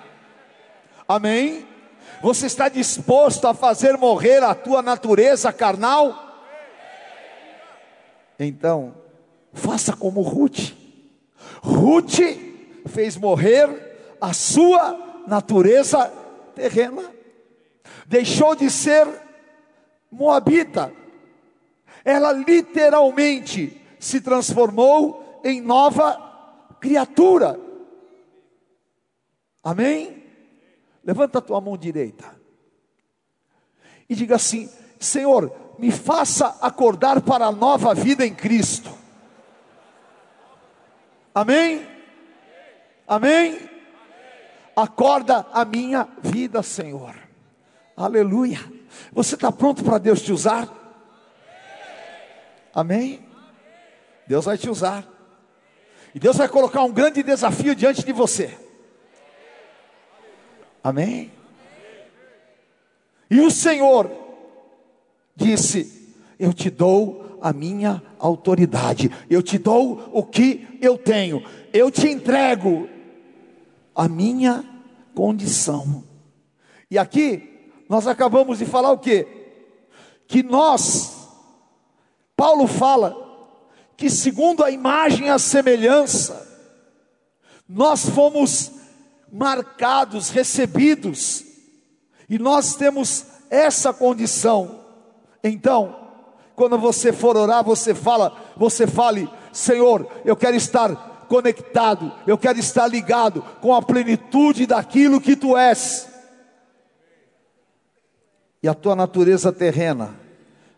[1.08, 1.68] Amém?
[2.22, 6.24] Você está disposto a fazer morrer a tua natureza carnal?
[8.40, 8.96] Então,
[9.54, 10.74] faça como Ruth.
[11.62, 12.20] Ruth
[12.88, 16.12] fez morrer a sua natureza
[16.58, 17.14] terrena,
[18.08, 19.08] deixou de ser
[20.12, 20.92] moabita,
[22.04, 27.60] ela literalmente se transformou em nova criatura.
[29.64, 30.24] Amém?
[31.04, 32.36] Levanta a tua mão direita
[34.10, 38.92] e diga assim: Senhor, me faça acordar para a nova vida em Cristo.
[41.36, 41.88] Amém?
[43.08, 43.77] Amém?
[44.78, 47.16] Acorda a minha vida, Senhor.
[47.96, 48.60] Aleluia.
[49.12, 50.70] Você está pronto para Deus te usar?
[52.76, 53.26] Amém?
[54.28, 55.04] Deus vai te usar.
[56.14, 58.56] E Deus vai colocar um grande desafio diante de você.
[60.84, 61.32] Amém?
[63.32, 64.12] E o Senhor
[65.36, 71.90] disse: Eu te dou a minha autoridade, eu te dou o que eu tenho, eu
[71.90, 72.88] te entrego
[73.98, 74.64] a minha
[75.16, 76.04] condição.
[76.90, 79.26] E aqui nós acabamos de falar o que?
[80.28, 81.28] Que nós,
[82.36, 83.16] Paulo fala,
[83.98, 86.46] que segundo a imagem e a semelhança,
[87.68, 88.72] nós fomos
[89.34, 91.44] marcados, recebidos,
[92.30, 94.86] e nós temos essa condição.
[95.44, 95.96] Então,
[96.56, 102.60] quando você for orar, você fala, você fale, Senhor, eu quero estar conectado, eu quero
[102.60, 106.08] estar ligado com a plenitude daquilo que tu és.
[108.62, 110.16] E a tua natureza terrena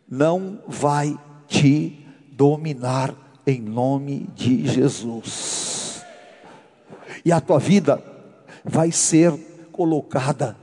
[0.07, 3.13] não vai te dominar
[3.45, 6.03] em nome de Jesus.
[7.23, 8.03] E a tua vida
[8.63, 9.33] vai ser
[9.71, 10.55] colocada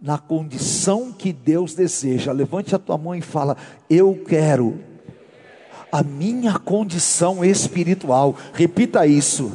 [0.00, 2.32] na condição que Deus deseja.
[2.32, 3.56] Levante a tua mão e fala:
[3.90, 4.78] Eu quero
[5.90, 8.36] a minha condição espiritual.
[8.52, 9.52] Repita isso.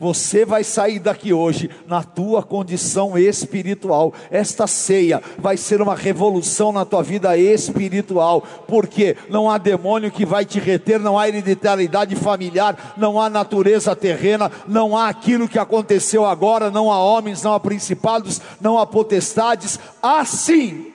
[0.00, 4.14] Você vai sair daqui hoje na tua condição espiritual.
[4.30, 10.24] Esta ceia vai ser uma revolução na tua vida espiritual, porque não há demônio que
[10.24, 15.58] vai te reter, não há hereditariedade familiar, não há natureza terrena, não há aquilo que
[15.58, 19.78] aconteceu agora, não há homens, não há principados, não há potestades.
[20.02, 20.89] Assim,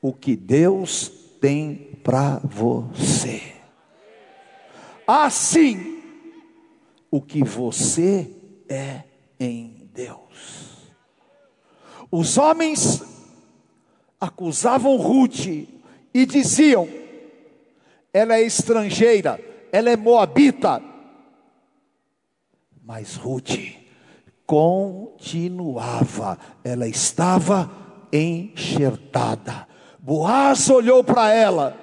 [0.00, 1.08] o que Deus
[1.40, 3.42] tem para você.
[5.06, 6.02] Assim,
[7.10, 8.30] o que você
[8.68, 9.02] é
[9.38, 10.92] em Deus.
[12.10, 13.02] Os homens
[14.20, 16.88] acusavam Ruth e diziam:
[18.12, 19.40] ela é estrangeira,
[19.72, 20.82] ela é moabita.
[22.82, 23.56] Mas Ruth
[24.44, 27.70] continuava, ela estava
[28.12, 29.69] enxertada.
[30.02, 31.76] Boaz olhou para ela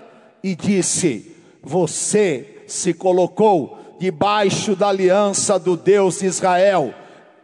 [0.43, 6.93] e disse: Você se colocou debaixo da aliança do Deus de Israel.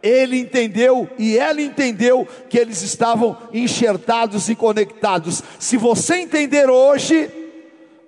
[0.02, 5.42] Ele entendeu e ela entendeu que eles estavam enxertados e conectados.
[5.58, 7.30] Se você entender hoje,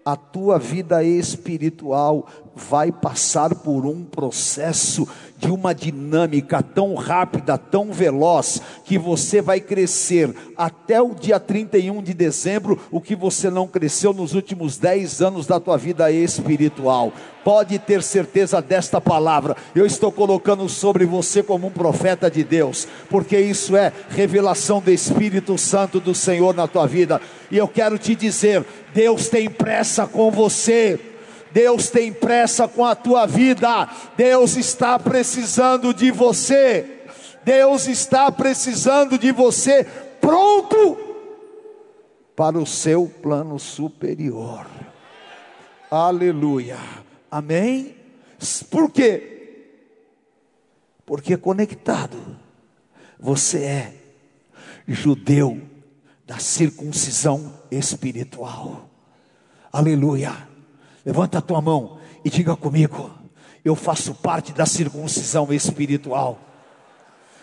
[0.04, 5.08] a tua vida espiritual vai passar por um processo
[5.38, 12.02] de uma dinâmica tão rápida, tão veloz, que você vai crescer até o dia 31
[12.02, 17.12] de dezembro, o que você não cresceu nos últimos 10 anos da tua vida espiritual.
[17.44, 19.56] Pode ter certeza desta palavra.
[19.74, 24.90] Eu estou colocando sobre você como um profeta de Deus, porque isso é revelação do
[24.90, 27.20] Espírito Santo do Senhor na tua vida.
[27.50, 30.98] E eu quero te dizer, Deus tem pressa com você.
[31.56, 37.00] Deus tem pressa com a tua vida, Deus está precisando de você,
[37.46, 39.82] Deus está precisando de você
[40.20, 40.98] pronto
[42.36, 44.66] para o seu plano superior.
[45.90, 46.76] Aleluia,
[47.30, 47.96] amém?
[48.70, 49.70] Por quê?
[51.06, 52.18] Porque conectado,
[53.18, 53.94] você é
[54.86, 55.58] judeu
[56.26, 58.90] da circuncisão espiritual.
[59.72, 60.54] Aleluia.
[61.06, 63.12] Levanta a tua mão e diga comigo:
[63.64, 66.40] eu faço parte da circuncisão espiritual.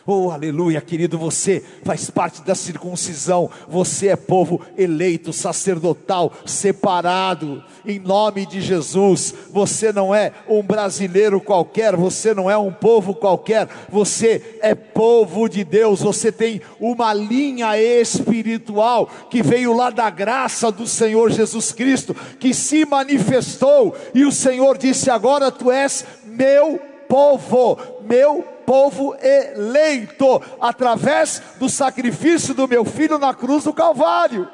[0.06, 7.99] Oh, aleluia, querido, você faz parte da circuncisão, você é povo eleito, sacerdotal, separado, em
[7.99, 9.34] nome de Jesus.
[9.49, 15.47] Você não é um brasileiro qualquer, você não é um povo qualquer, você é povo
[15.47, 21.72] de Deus, você tem uma linha espiritual que veio lá da graça do Senhor Jesus
[21.72, 26.78] Cristo, que se manifestou, e o Senhor disse: Agora tu és meu
[27.08, 34.49] povo, meu povo eleito, através do sacrifício do meu filho na cruz do Calvário.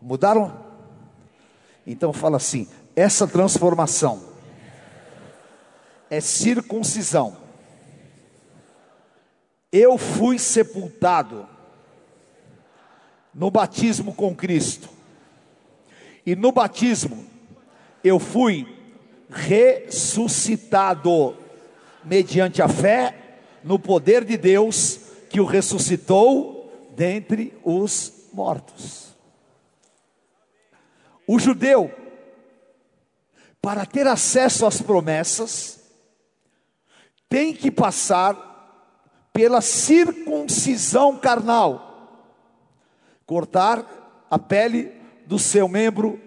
[0.00, 0.67] Mudaram?
[1.88, 4.22] Então fala assim: essa transformação
[6.10, 7.38] é circuncisão.
[9.72, 11.48] Eu fui sepultado
[13.34, 14.90] no batismo com Cristo.
[16.26, 17.24] E no batismo
[18.04, 18.76] eu fui
[19.30, 21.34] ressuscitado
[22.04, 23.14] mediante a fé
[23.64, 29.07] no poder de Deus que o ressuscitou dentre os mortos.
[31.30, 31.92] O judeu,
[33.60, 35.78] para ter acesso às promessas,
[37.28, 38.34] tem que passar
[39.30, 42.24] pela circuncisão carnal,
[43.26, 44.90] cortar a pele
[45.26, 46.18] do seu membro,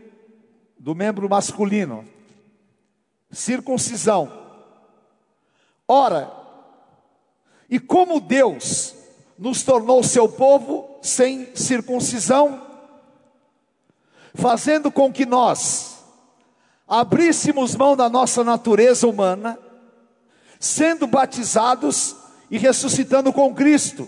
[0.78, 2.08] do membro masculino,
[3.32, 4.32] circuncisão.
[5.88, 6.32] Ora,
[7.68, 8.94] e como Deus
[9.36, 12.71] nos tornou seu povo sem circuncisão,
[14.34, 15.98] fazendo com que nós
[16.88, 19.58] abríssemos mão da nossa natureza humana,
[20.60, 22.16] sendo batizados
[22.50, 24.08] e ressuscitando com Cristo.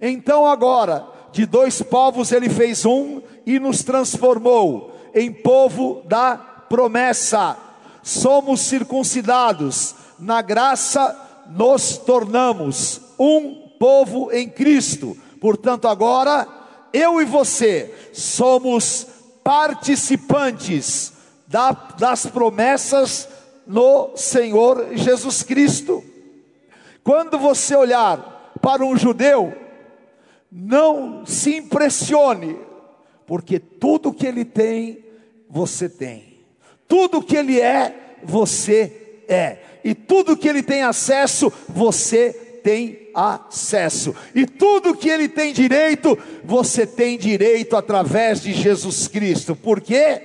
[0.00, 7.56] Então, agora, de dois povos ele fez um e nos transformou em povo da promessa.
[8.02, 11.18] Somos circuncidados, na graça
[11.50, 15.16] nos tornamos um povo em Cristo.
[15.40, 16.48] Portanto, agora
[16.92, 19.06] eu e você somos
[19.42, 21.12] participantes
[21.46, 23.28] da, das promessas
[23.66, 26.02] no Senhor Jesus Cristo.
[27.04, 29.52] Quando você olhar para um judeu,
[30.50, 32.58] não se impressione,
[33.26, 35.04] porque tudo que ele tem,
[35.48, 36.38] você tem,
[36.86, 44.14] tudo que ele é, você é, e tudo que ele tem acesso, você tem acesso.
[44.34, 49.54] E tudo que ele tem direito, você tem direito através de Jesus Cristo.
[49.56, 50.22] Por quê?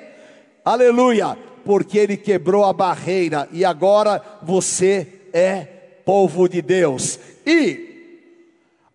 [0.63, 1.37] Aleluia!
[1.65, 5.67] Porque ele quebrou a barreira e agora você é
[6.05, 7.19] povo de Deus.
[7.45, 7.87] E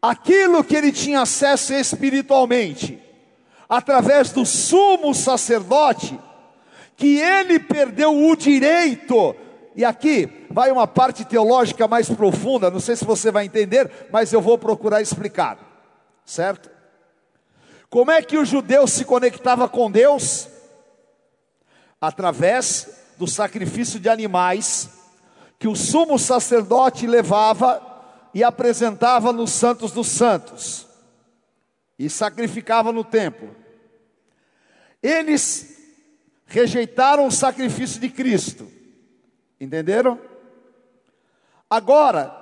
[0.00, 2.98] aquilo que ele tinha acesso espiritualmente,
[3.68, 6.18] através do sumo sacerdote,
[6.96, 9.34] que ele perdeu o direito
[9.74, 14.32] e aqui vai uma parte teológica mais profunda, não sei se você vai entender, mas
[14.32, 15.58] eu vou procurar explicar.
[16.24, 16.70] Certo?
[17.88, 20.48] Como é que o judeu se conectava com Deus?
[22.00, 24.90] Através do sacrifício de animais
[25.58, 27.80] que o sumo sacerdote levava
[28.34, 30.86] e apresentava nos santos dos santos
[31.98, 33.54] e sacrificava no templo.
[35.02, 35.76] Eles
[36.46, 38.81] rejeitaram o sacrifício de Cristo
[39.62, 40.18] Entenderam?
[41.70, 42.34] Agora,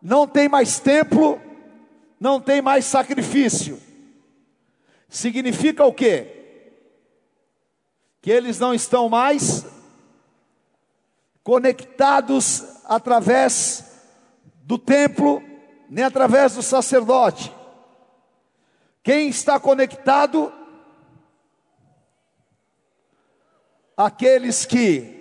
[0.00, 1.38] não tem mais templo,
[2.18, 3.78] não tem mais sacrifício.
[5.06, 6.72] Significa o quê?
[8.22, 9.66] Que eles não estão mais
[11.44, 14.00] conectados através
[14.62, 15.42] do templo,
[15.90, 17.54] nem através do sacerdote.
[19.02, 20.50] Quem está conectado?
[23.94, 25.19] Aqueles que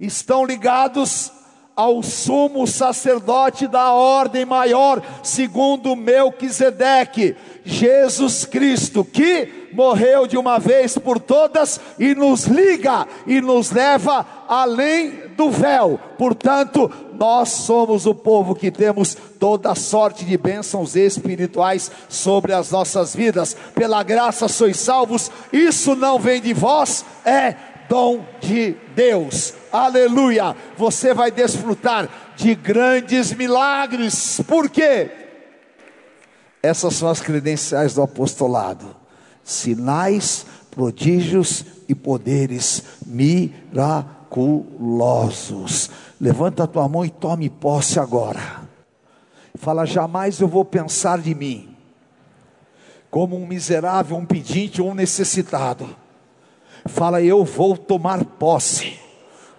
[0.00, 1.30] estão ligados
[1.76, 7.34] ao sumo sacerdote da ordem maior, segundo Melquisedeque,
[7.64, 14.26] Jesus Cristo, que morreu de uma vez por todas e nos liga e nos leva
[14.48, 15.98] além do véu.
[16.18, 23.14] Portanto, nós somos o povo que temos toda sorte de bênçãos espirituais sobre as nossas
[23.14, 23.56] vidas.
[23.74, 25.30] Pela graça sois salvos.
[25.52, 27.54] Isso não vem de vós, é
[27.88, 29.59] dom de Deus.
[29.72, 30.54] Aleluia!
[30.76, 34.42] Você vai desfrutar de grandes milagres.
[34.46, 35.10] Por quê?
[36.62, 38.94] Essas são as credenciais do apostolado:
[39.44, 45.88] sinais, prodígios e poderes miraculosos.
[46.20, 48.62] Levanta a tua mão e tome posse agora.
[49.54, 51.76] Fala: jamais eu vou pensar de mim
[53.10, 55.96] como um miserável, um pedinte ou um necessitado
[56.86, 58.98] Fala, eu vou tomar posse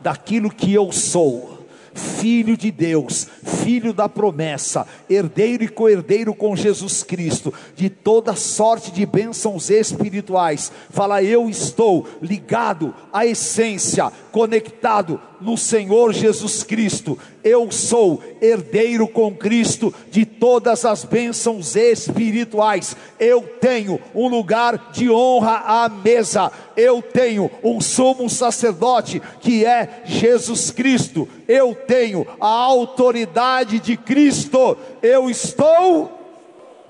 [0.01, 1.61] daquilo que eu sou
[1.93, 8.91] filho de Deus, filho da promessa, herdeiro e co-herdeiro com Jesus Cristo, de toda sorte
[8.91, 10.71] de bênçãos espirituais.
[10.89, 17.17] Fala, eu estou ligado à essência, conectado no Senhor Jesus Cristo.
[17.43, 22.95] Eu sou herdeiro com Cristo de todas as bênçãos espirituais.
[23.19, 26.51] Eu tenho um lugar de honra à mesa.
[26.75, 31.27] Eu tenho um sumo sacerdote que é Jesus Cristo.
[31.47, 34.77] Eu tenho a autoridade de Cristo.
[35.01, 36.19] Eu estou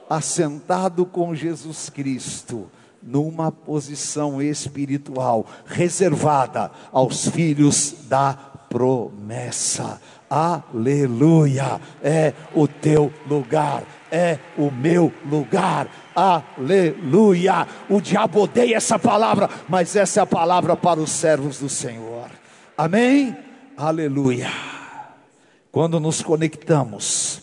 [0.09, 2.69] assentado com Jesus Cristo
[3.01, 8.33] numa posição espiritual reservada aos filhos da
[8.69, 9.99] promessa.
[10.31, 11.81] Aleluia!
[12.01, 15.89] É o teu lugar, é o meu lugar.
[16.15, 17.67] Aleluia!
[17.89, 22.31] O diabo odeia essa palavra, mas essa é a palavra para os servos do Senhor.
[22.77, 23.35] Amém?
[23.75, 24.49] Aleluia!
[25.69, 27.41] Quando nos conectamos,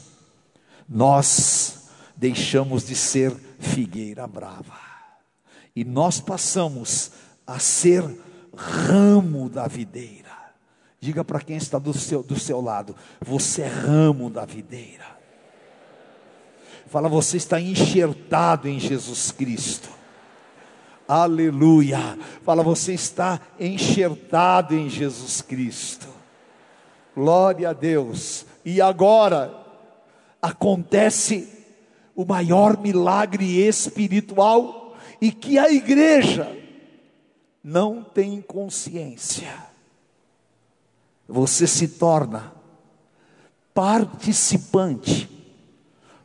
[0.88, 4.78] nós deixamos de ser figueira brava
[5.76, 7.12] e nós passamos
[7.46, 8.02] a ser
[8.56, 10.27] ramo da videira.
[11.00, 15.18] Diga para quem está do seu, do seu lado: você é ramo da videira.
[16.88, 19.90] Fala, você está enxertado em Jesus Cristo.
[21.06, 22.18] Aleluia.
[22.42, 26.08] Fala, você está enxertado em Jesus Cristo.
[27.14, 28.46] Glória a Deus.
[28.64, 29.54] E agora
[30.40, 31.66] acontece
[32.16, 36.56] o maior milagre espiritual e que a igreja
[37.62, 39.67] não tem consciência.
[41.28, 42.54] Você se torna
[43.74, 45.28] participante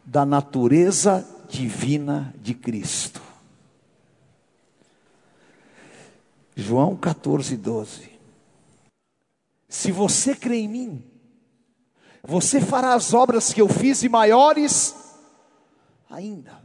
[0.06, 3.22] da natureza divina de Cristo.
[6.56, 8.10] João 14, 12.
[9.68, 11.04] Se você crê em mim,
[12.24, 14.95] você fará as obras que eu fiz e maiores
[16.10, 16.64] ainda.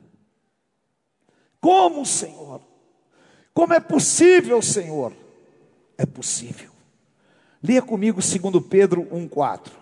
[1.61, 2.63] Como, Senhor?
[3.53, 5.13] Como é possível, Senhor?
[5.97, 6.78] É possível.
[7.63, 9.73] Leia comigo 2 Pedro 1,4.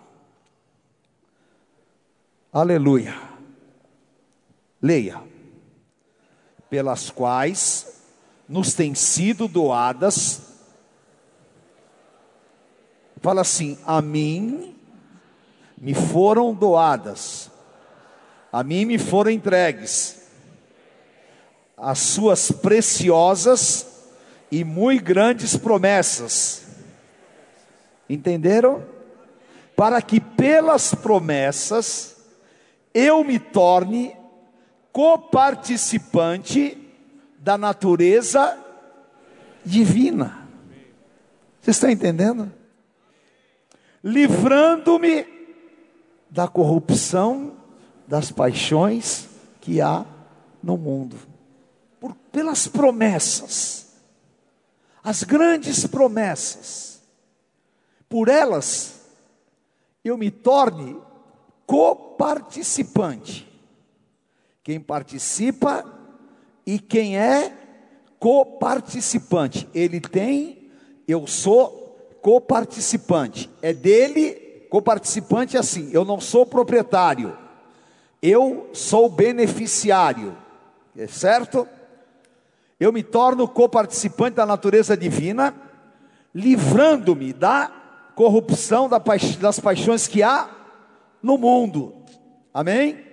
[2.51, 3.15] Aleluia.
[4.81, 5.21] Leia.
[6.69, 8.01] Pelas quais
[8.47, 10.41] nos têm sido doadas.
[13.21, 14.75] Fala assim: a mim
[15.77, 17.51] me foram doadas,
[18.51, 20.17] a mim me foram entregues
[21.77, 23.85] as suas preciosas
[24.51, 26.66] e muito grandes promessas.
[28.09, 28.83] Entenderam?
[29.75, 32.17] Para que pelas promessas
[32.93, 34.15] eu me torne
[34.91, 36.77] coparticipante
[37.37, 38.57] da natureza
[39.63, 40.47] divina.
[41.61, 42.51] Você está entendendo?
[44.03, 45.27] Livrando-me
[46.29, 47.53] da corrupção
[48.07, 49.27] das paixões
[49.61, 50.05] que há
[50.63, 51.17] no mundo.
[51.99, 53.93] Por, pelas promessas,
[55.03, 56.96] as grandes promessas,
[58.09, 58.97] por elas
[60.03, 60.97] eu me torne
[61.65, 63.47] coparticipante.
[64.63, 65.85] Quem participa
[66.65, 67.53] e quem é
[68.19, 69.67] coparticipante.
[69.73, 70.69] Ele tem,
[71.07, 73.49] eu sou coparticipante.
[73.61, 75.89] É dele, coparticipante assim.
[75.93, 77.37] Eu não sou proprietário.
[78.21, 80.35] Eu sou beneficiário.
[80.97, 81.67] É certo?
[82.79, 85.53] Eu me torno coparticipante da natureza divina,
[86.33, 87.76] livrando-me da
[88.17, 90.49] corrupção das paixões que há
[91.21, 92.03] no mundo.
[92.51, 93.05] Amém?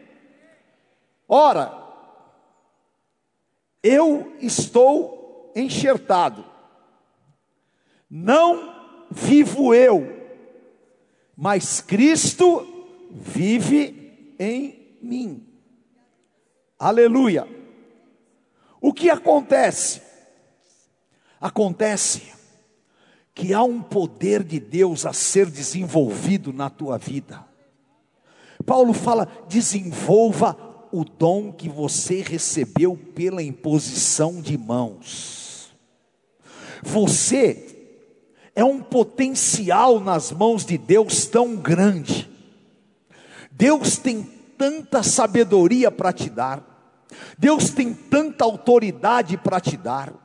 [1.29, 1.71] Ora,
[3.83, 6.43] eu estou enxertado,
[8.09, 8.75] não
[9.11, 10.27] vivo eu,
[11.37, 12.67] mas Cristo
[13.11, 15.47] vive em mim.
[16.79, 17.47] Aleluia.
[18.81, 20.01] O que acontece?
[21.39, 22.33] Acontece
[23.35, 27.45] que há um poder de Deus a ser desenvolvido na tua vida.
[28.65, 30.57] Paulo fala: desenvolva
[30.93, 35.75] o dom que você recebeu pela imposição de mãos.
[36.83, 37.75] Você
[38.55, 42.31] é um potencial nas mãos de Deus tão grande.
[43.51, 44.23] Deus tem
[44.57, 46.63] tanta sabedoria para te dar.
[47.37, 50.24] Deus tem tanta autoridade para te dar.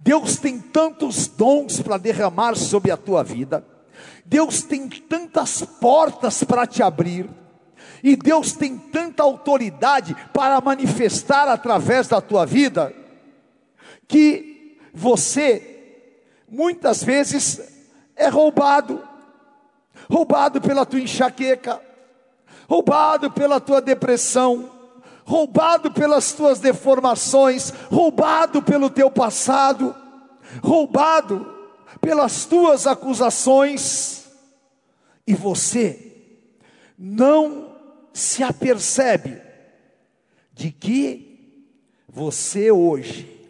[0.00, 3.64] Deus tem tantos dons para derramar sobre a tua vida.
[4.24, 7.28] Deus tem tantas portas para te abrir.
[8.02, 12.94] E Deus tem tanta autoridade para manifestar através da tua vida,
[14.08, 15.98] que você,
[16.48, 17.60] muitas vezes,
[18.16, 19.10] é roubado
[20.08, 21.80] roubado pela tua enxaqueca,
[22.68, 24.70] roubado pela tua depressão,
[25.30, 29.94] roubado pelas tuas deformações, roubado pelo teu passado,
[30.60, 31.46] roubado
[32.00, 34.28] pelas tuas acusações,
[35.24, 36.34] e você
[36.98, 37.76] não
[38.12, 39.40] se apercebe
[40.52, 41.64] de que
[42.08, 43.48] você hoje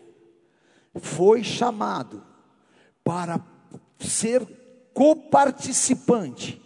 [1.01, 2.23] foi chamado
[3.03, 3.41] para
[3.99, 4.47] ser
[4.93, 6.61] coparticipante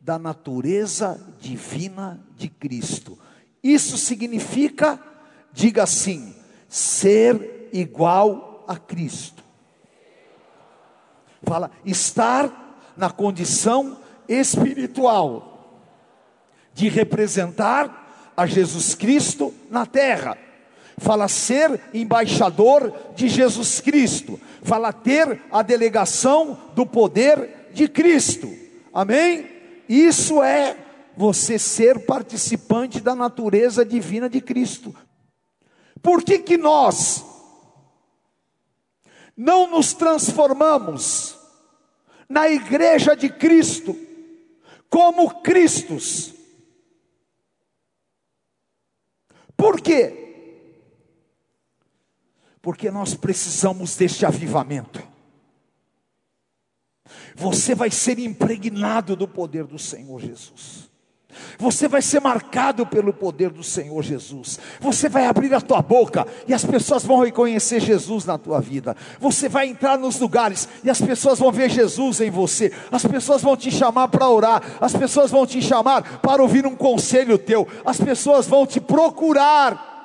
[0.00, 3.18] da natureza divina de Cristo.
[3.66, 4.96] Isso significa,
[5.52, 6.36] diga assim,
[6.68, 9.42] ser igual a Cristo.
[11.42, 13.98] Fala, estar na condição
[14.28, 15.82] espiritual
[16.72, 20.38] de representar a Jesus Cristo na terra.
[20.98, 24.40] Fala ser embaixador de Jesus Cristo.
[24.62, 28.48] Fala ter a delegação do poder de Cristo.
[28.94, 29.44] Amém?
[29.88, 30.85] Isso é
[31.16, 34.94] você ser participante da natureza divina de Cristo.
[36.02, 37.24] Por que que nós
[39.36, 41.38] não nos transformamos
[42.28, 43.96] na igreja de Cristo
[44.90, 46.34] como Cristos?
[49.56, 50.22] Por quê?
[52.60, 55.02] Porque nós precisamos deste avivamento.
[57.34, 60.90] Você vai ser impregnado do poder do Senhor Jesus.
[61.58, 64.58] Você vai ser marcado pelo poder do Senhor Jesus.
[64.80, 68.96] Você vai abrir a tua boca e as pessoas vão reconhecer Jesus na tua vida.
[69.20, 72.72] Você vai entrar nos lugares e as pessoas vão ver Jesus em você.
[72.90, 74.62] As pessoas vão te chamar para orar.
[74.80, 77.66] As pessoas vão te chamar para ouvir um conselho teu.
[77.84, 79.95] As pessoas vão te procurar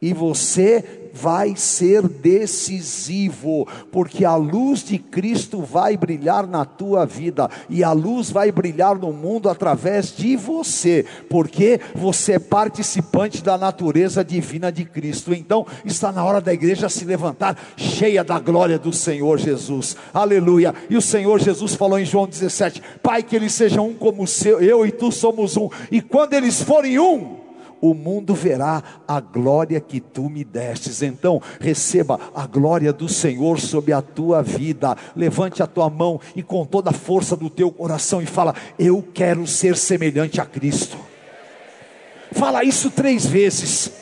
[0.00, 7.50] e você vai ser decisivo, porque a luz de Cristo vai brilhar na tua vida,
[7.68, 13.58] e a luz vai brilhar no mundo através de você, porque você é participante da
[13.58, 15.34] natureza divina de Cristo.
[15.34, 20.74] Então, está na hora da igreja se levantar, cheia da glória do Senhor Jesus, aleluia.
[20.88, 24.60] E o Senhor Jesus falou em João 17: Pai, que eles sejam um como seu,
[24.60, 27.47] eu e tu somos um, e quando eles forem um,
[27.80, 31.02] o mundo verá a glória que tu me destes.
[31.02, 34.96] Então, receba a glória do Senhor sobre a tua vida.
[35.14, 39.04] Levante a tua mão e com toda a força do teu coração e fala: Eu
[39.14, 40.96] quero ser semelhante a Cristo.
[42.32, 43.92] Fala isso três vezes.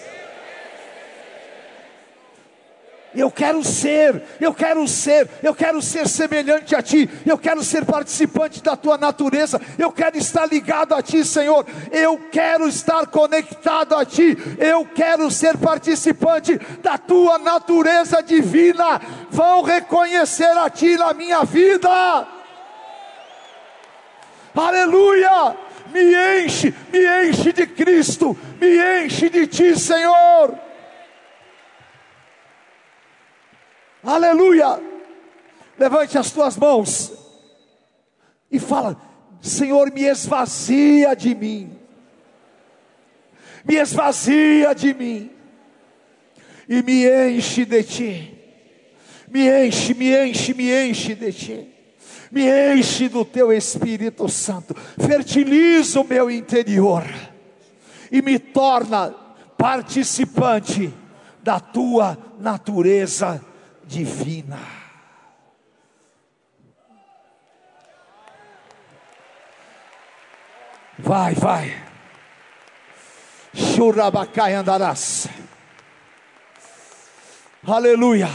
[3.14, 7.84] Eu quero ser, eu quero ser, eu quero ser semelhante a Ti, eu quero ser
[7.84, 13.94] participante da Tua natureza, eu quero estar ligado a Ti, Senhor, eu quero estar conectado
[13.94, 19.00] a Ti, eu quero ser participante da Tua natureza divina.
[19.30, 22.26] Vão reconhecer a Ti na minha vida.
[24.54, 25.57] Aleluia!
[25.92, 30.65] Me enche, me enche de Cristo, me enche de Ti, Senhor.
[34.07, 34.80] Aleluia!
[35.76, 37.12] Levante as tuas mãos
[38.48, 38.96] e fala:
[39.40, 41.76] Senhor, me esvazia de mim,
[43.64, 45.30] me esvazia de mim.
[46.68, 48.38] E me enche de ti,
[49.28, 51.68] me enche, me enche, me enche de ti,
[52.30, 57.04] me enche do teu Espírito Santo, fertiliza o meu interior
[58.11, 59.14] e me torna
[59.57, 60.92] participante
[61.40, 63.40] da tua natureza
[63.87, 64.59] divina.
[70.99, 71.84] Vai, vai.
[73.55, 75.28] Churabacai andarás.
[77.66, 78.28] Aleluia.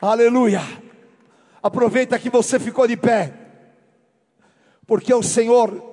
[0.00, 0.62] Aleluia.
[1.62, 3.34] Aproveita que você ficou de pé.
[4.86, 5.84] Porque o Senhor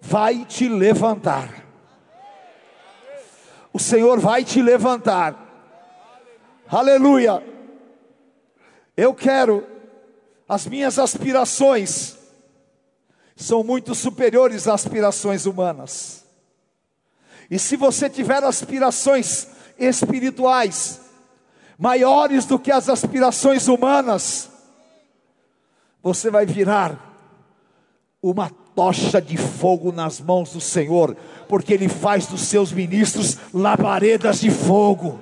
[0.00, 1.64] vai te levantar.
[3.72, 5.41] O Senhor vai te levantar.
[6.72, 7.42] Aleluia.
[8.96, 9.66] Eu quero,
[10.48, 12.16] as minhas aspirações
[13.36, 16.24] são muito superiores às aspirações humanas.
[17.50, 19.48] E se você tiver aspirações
[19.78, 20.98] espirituais
[21.76, 24.48] maiores do que as aspirações humanas,
[26.02, 26.98] você vai virar
[28.22, 31.14] uma tocha de fogo nas mãos do Senhor,
[31.46, 35.20] porque Ele faz dos seus ministros labaredas de fogo.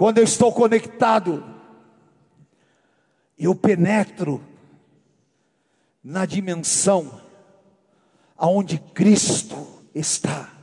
[0.00, 1.44] Quando eu estou conectado,
[3.38, 4.42] eu penetro
[6.02, 7.20] na dimensão
[8.34, 10.54] aonde Cristo está.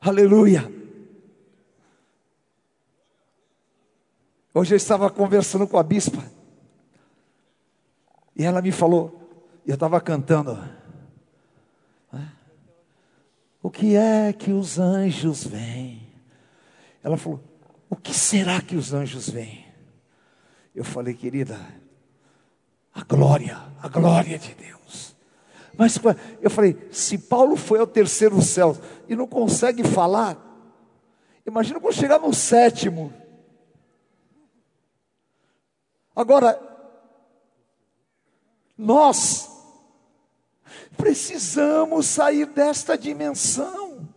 [0.00, 0.68] Aleluia.
[4.52, 6.28] Hoje eu estava conversando com a bispa
[8.34, 9.30] e ela me falou,
[9.64, 10.81] eu estava cantando.
[13.62, 16.08] O que é que os anjos vêm?
[17.02, 17.40] Ela falou:
[17.88, 19.64] O que será que os anjos vêm?
[20.74, 21.60] Eu falei, querida,
[22.94, 25.14] a glória, a glória de Deus.
[25.76, 25.98] Mas
[26.40, 28.76] eu falei, se Paulo foi ao terceiro céu
[29.08, 30.36] e não consegue falar,
[31.46, 33.12] imagina quando chegar no sétimo.
[36.16, 36.60] Agora,
[38.76, 39.51] nós
[41.02, 44.08] Precisamos sair desta dimensão.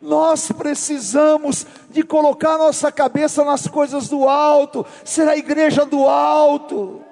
[0.00, 7.04] Nós precisamos de colocar nossa cabeça nas coisas do alto, ser a igreja do alto.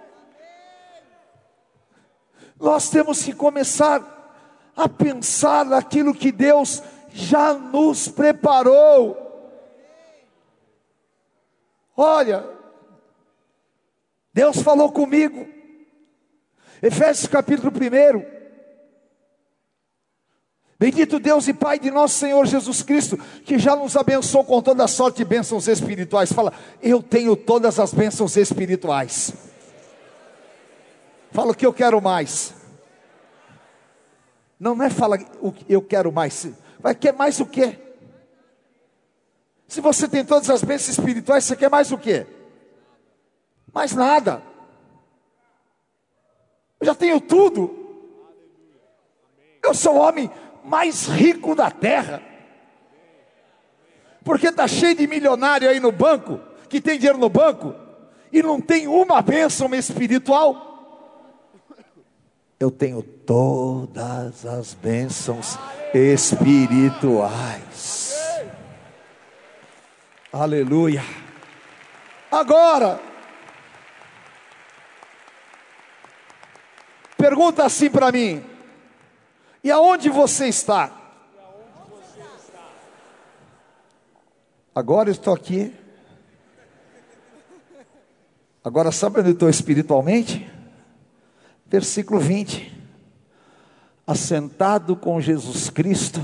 [2.56, 4.38] Nós temos que começar
[4.76, 9.16] a pensar naquilo que Deus já nos preparou.
[11.96, 12.48] Olha,
[14.32, 15.55] Deus falou comigo
[16.82, 18.36] Efésios capítulo 1.
[20.78, 24.84] Bendito Deus e Pai de nosso Senhor Jesus Cristo, que já nos abençoou com toda
[24.84, 26.30] a sorte de bênçãos espirituais.
[26.30, 26.52] Fala,
[26.82, 29.32] eu tenho todas as bênçãos espirituais.
[31.32, 32.54] Fala o que eu quero mais.
[34.60, 36.46] Não, não é fala o que eu quero mais.
[36.78, 37.78] Vai quer mais o quê?
[39.66, 42.26] Se você tem todas as bênçãos espirituais, você quer mais o quê?
[43.72, 44.42] Mais nada.
[46.86, 47.74] Já tenho tudo.
[49.60, 50.30] Eu sou o homem
[50.62, 52.22] mais rico da terra.
[54.22, 57.74] Porque está cheio de milionário aí no banco, que tem dinheiro no banco,
[58.32, 60.62] e não tem uma bênção espiritual.
[62.60, 65.58] Eu tenho todas as bênçãos
[65.92, 66.86] espirituais.
[70.32, 71.02] Aleluia.
[72.30, 73.00] Agora,
[77.26, 78.40] Pergunta assim para mim:
[79.64, 80.92] e aonde você está?
[84.72, 85.74] Agora eu estou aqui
[88.62, 90.48] Agora, sabe onde eu estou espiritualmente?
[91.66, 92.72] Versículo 20:
[94.06, 96.20] Assentado com Jesus Cristo,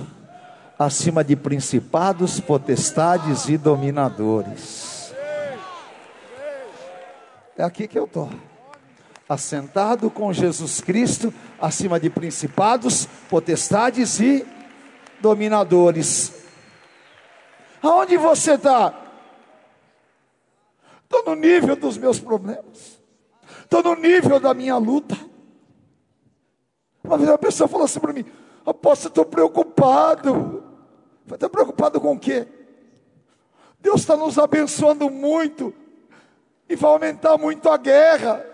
[0.78, 5.12] acima de principados, potestades e dominadores.
[7.56, 8.51] É aqui que eu estou.
[9.32, 14.46] Assentado com Jesus Cristo, acima de principados, potestades e
[15.22, 16.44] dominadores.
[17.80, 18.94] Aonde você está?
[21.04, 23.00] Estou no nível dos meus problemas.
[23.62, 25.16] Estou no nível da minha luta.
[27.02, 28.26] Uma vez uma pessoa falou assim para mim:
[28.66, 30.62] Apóstolo, estou preocupado.
[31.32, 32.46] Está preocupado com o quê?
[33.80, 35.72] Deus está nos abençoando muito
[36.68, 38.51] e vai aumentar muito a guerra.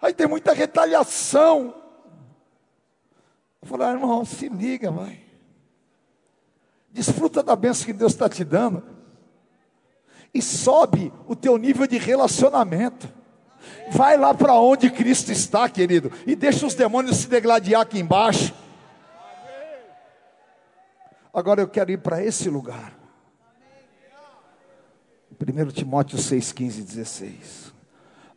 [0.00, 1.74] Aí tem muita retaliação.
[3.60, 5.20] Eu falei, ah, irmão, se liga, vai.
[6.90, 8.82] Desfruta da bênção que Deus está te dando.
[10.32, 13.08] E sobe o teu nível de relacionamento.
[13.90, 16.10] Vai lá para onde Cristo está, querido.
[16.26, 18.54] E deixa os demônios se degladiar aqui embaixo.
[21.32, 22.98] Agora eu quero ir para esse lugar.
[25.40, 27.79] 1 Timóteo 6, 15 e 16.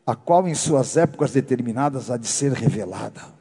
[0.05, 3.33] A qual em suas épocas determinadas há de ser revelada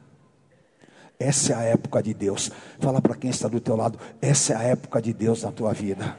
[1.23, 2.51] essa é a época de Deus.
[2.79, 5.73] Fala para quem está do teu lado, essa é a época de Deus na tua
[5.73, 6.17] vida.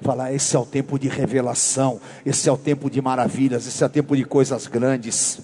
[0.00, 3.86] Fala, esse é o tempo de revelação, esse é o tempo de maravilhas, esse é
[3.86, 5.40] o tempo de coisas grandes.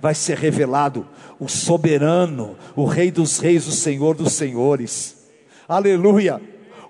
[0.00, 1.06] Vai ser revelado
[1.38, 5.16] o soberano, o Rei dos Reis, o Senhor dos Senhores.
[5.68, 6.40] Aleluia!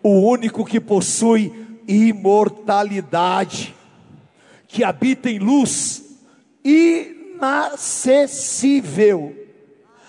[0.02, 3.74] O único que possui imortalidade,
[4.68, 6.20] que habita em luz
[6.62, 9.38] inacessível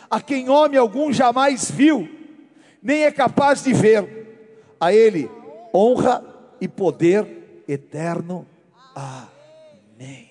[0.09, 2.09] a quem homem algum jamais viu,
[2.81, 4.17] nem é capaz de ver.
[4.79, 5.29] A Ele
[5.73, 6.23] honra
[6.59, 8.47] e poder eterno.
[8.95, 10.29] Amém.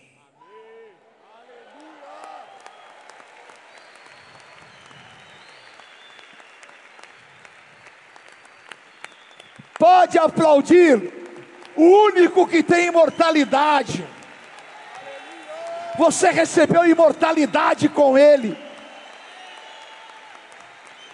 [9.79, 11.13] Pode aplaudir
[11.77, 14.05] o único que tem imortalidade.
[15.99, 18.57] Você recebeu imortalidade com Ele.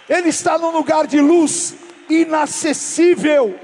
[0.06, 1.74] Ele está num lugar de luz
[2.06, 3.58] inacessível.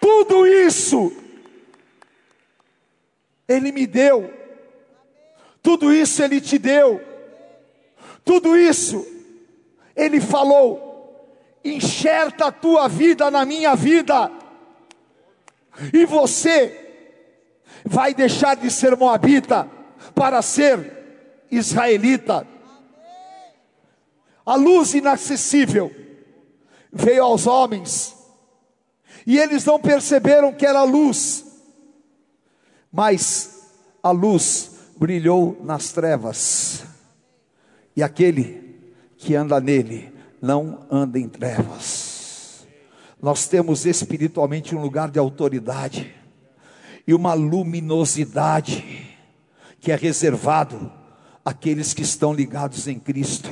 [0.00, 1.12] Tudo isso
[3.48, 4.32] Ele me deu,
[5.60, 7.02] tudo isso Ele te deu,
[8.24, 9.04] tudo isso
[9.96, 11.28] Ele falou:
[11.64, 14.30] enxerta a tua vida na minha vida,
[15.92, 16.87] e você
[17.84, 19.68] vai deixar de ser moabita
[20.14, 22.46] para ser israelita.
[24.44, 25.90] A luz inacessível
[26.92, 28.14] veio aos homens,
[29.26, 31.44] e eles não perceberam que era luz,
[32.90, 33.68] mas
[34.02, 36.84] a luz brilhou nas trevas,
[37.94, 42.66] e aquele que anda nele não anda em trevas.
[43.20, 46.14] Nós temos espiritualmente um lugar de autoridade
[47.08, 49.16] e uma luminosidade
[49.80, 50.92] que é reservado
[51.42, 53.50] àqueles que estão ligados em Cristo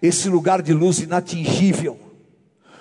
[0.00, 1.98] esse lugar de luz inatingível.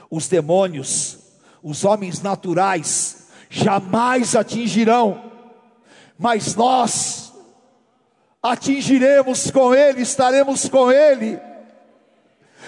[0.09, 1.17] Os demônios,
[1.61, 5.31] os homens naturais, jamais atingirão,
[6.17, 7.33] mas nós
[8.41, 11.37] atingiremos com Ele, estaremos com Ele,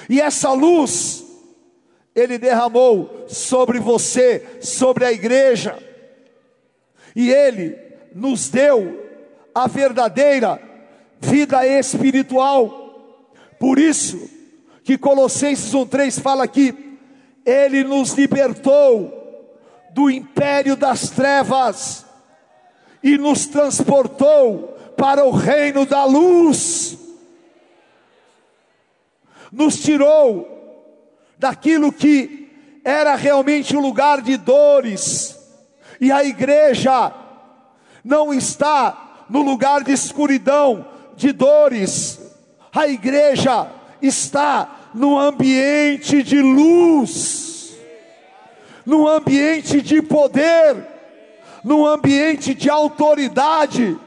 [0.09, 1.23] e essa luz,
[2.13, 5.86] Ele derramou sobre você, sobre a igreja,
[7.17, 7.75] e Ele
[8.13, 9.03] nos deu
[9.53, 10.61] a verdadeira
[11.19, 13.25] vida espiritual,
[13.59, 14.29] por isso,
[14.83, 16.75] que Colossenses 1,3 fala que
[17.43, 19.11] Ele nos libertou
[19.95, 22.05] do império das trevas
[23.01, 26.99] e nos transportou para o reino da luz,
[29.51, 30.47] nos tirou
[31.39, 32.47] daquilo que
[32.85, 35.36] era realmente um lugar de dores,
[35.99, 37.11] e a igreja
[38.03, 40.85] não está no lugar de escuridão,
[41.15, 42.19] de dores,
[42.73, 43.67] a igreja
[44.01, 47.75] está no ambiente de luz,
[48.85, 50.75] no ambiente de poder,
[51.63, 53.97] no ambiente de autoridade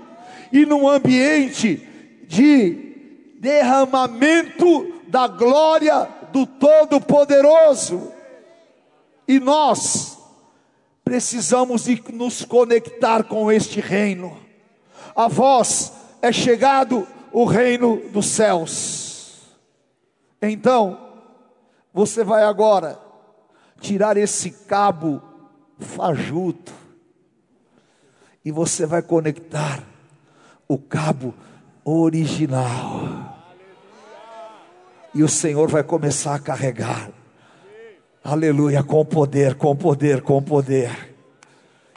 [0.53, 1.87] e no ambiente
[2.27, 8.13] de derramamento da glória do Todo-Poderoso.
[9.27, 10.10] E nós
[11.11, 14.39] precisamos de nos conectar com este reino.
[15.17, 15.93] A vós
[16.23, 19.41] é chegado o reino dos céus.
[20.41, 21.11] Então,
[21.93, 22.97] você vai agora
[23.81, 25.21] tirar esse cabo
[25.81, 26.73] fajuto.
[28.45, 29.83] E você vai conectar
[30.69, 31.35] o cabo
[31.85, 33.37] original.
[35.13, 37.11] E o Senhor vai começar a carregar.
[38.23, 41.15] Aleluia, com poder, com poder, com poder.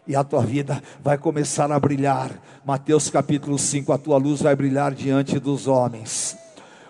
[0.07, 2.31] E a tua vida vai começar a brilhar.
[2.65, 6.37] Mateus capítulo 5, a tua luz vai brilhar diante dos homens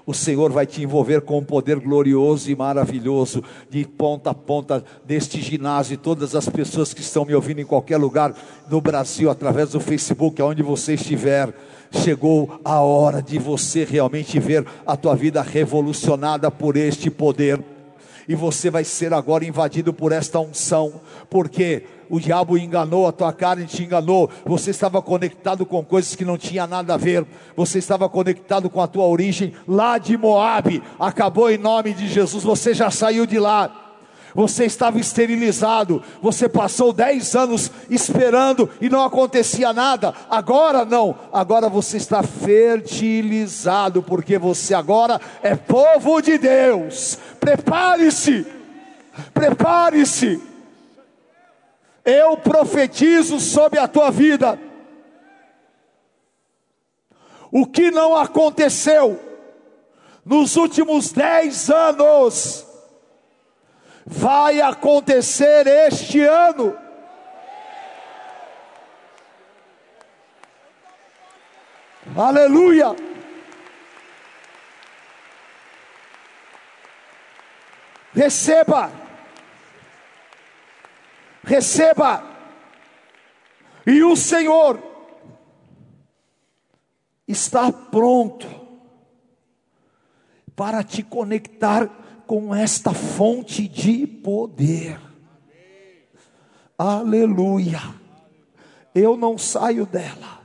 [0.05, 4.83] o Senhor vai te envolver com um poder glorioso e maravilhoso, de ponta a ponta
[5.05, 8.35] deste ginásio, todas as pessoas que estão me ouvindo em qualquer lugar
[8.69, 11.53] no Brasil, através do Facebook, aonde você estiver,
[11.91, 17.63] chegou a hora de você realmente ver a tua vida revolucionada por este poder
[18.27, 23.33] e você vai ser agora invadido por esta unção, porque o diabo enganou, a tua
[23.33, 27.79] carne te enganou, você estava conectado com coisas que não tinha nada a ver, você
[27.79, 32.73] estava conectado com a tua origem lá de Moabe, acabou em nome de Jesus, você
[32.73, 33.82] já saiu de lá
[34.33, 41.69] você estava esterilizado, você passou dez anos esperando e não acontecia nada, agora não, agora
[41.69, 47.17] você está fertilizado, porque você agora é povo de Deus.
[47.39, 48.45] Prepare-se,
[49.33, 50.41] prepare-se.
[52.05, 54.59] Eu profetizo sobre a tua vida.
[57.49, 59.19] O que não aconteceu
[60.25, 62.65] nos últimos dez anos,
[64.05, 66.77] vai acontecer este ano.
[72.15, 72.95] Aleluia.
[78.13, 78.91] Receba,
[81.43, 82.23] receba,
[83.87, 84.79] e o Senhor
[87.27, 88.47] está pronto
[90.55, 91.89] para te conectar
[92.33, 94.99] com esta fonte de poder.
[96.75, 97.79] Aleluia.
[98.95, 100.41] Eu não saio dela.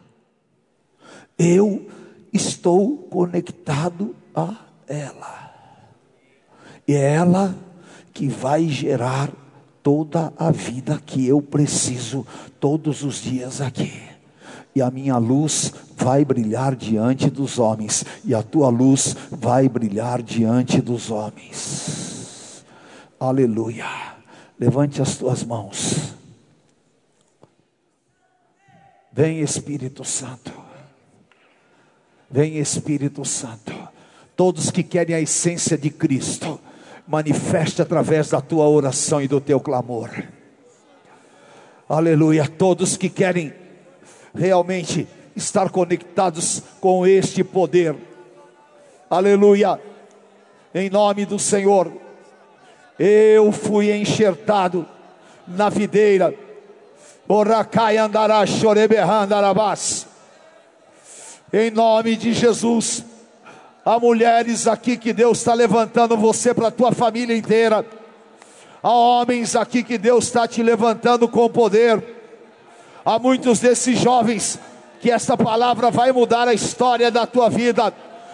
[1.38, 1.88] Eu
[2.30, 4.54] estou conectado a
[4.86, 5.50] ela.
[6.86, 7.56] E é ela
[8.12, 9.32] que vai gerar
[9.82, 12.26] toda a vida que eu preciso
[12.60, 14.17] todos os dias aqui
[14.78, 20.22] e a minha luz vai brilhar diante dos homens, e a tua luz vai brilhar
[20.22, 22.64] diante dos homens.
[23.18, 23.86] Aleluia.
[24.56, 26.14] Levante as tuas mãos.
[29.12, 30.52] Vem Espírito Santo.
[32.30, 33.72] Vem Espírito Santo.
[34.36, 36.60] Todos que querem a essência de Cristo,
[37.04, 40.08] manifeste através da tua oração e do teu clamor.
[41.88, 42.46] Aleluia.
[42.46, 43.52] Todos que querem
[44.34, 47.94] realmente estar conectados com este poder.
[49.08, 49.80] Aleluia.
[50.74, 51.90] Em nome do Senhor.
[52.98, 54.86] Eu fui enxertado
[55.46, 56.34] na videira.
[61.52, 63.04] Em nome de Jesus.
[63.84, 67.86] Há mulheres aqui que Deus está levantando você para a tua família inteira.
[68.82, 72.17] Há homens aqui que Deus está te levantando com poder
[73.08, 74.58] Há muitos desses jovens
[75.00, 77.90] que esta palavra vai mudar a história da tua vida,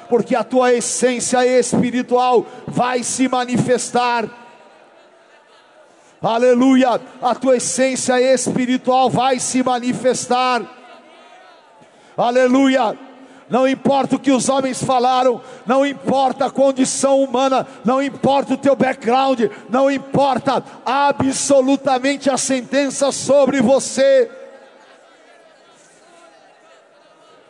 [0.09, 4.29] porque a tua essência espiritual vai se manifestar.
[6.21, 10.63] Aleluia, a tua essência espiritual vai se manifestar.
[12.17, 12.99] Aleluia.
[13.49, 18.59] Não importa o que os homens falaram, não importa a condição humana, não importa o
[18.59, 24.29] teu background, não importa absolutamente a sentença sobre você.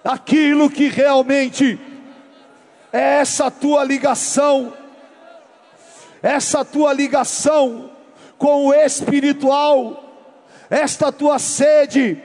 [0.05, 1.80] Aquilo que realmente
[2.92, 4.74] é essa tua ligação,
[6.22, 7.90] essa tua ligação
[8.36, 10.05] com o espiritual,
[10.68, 12.22] esta tua sede,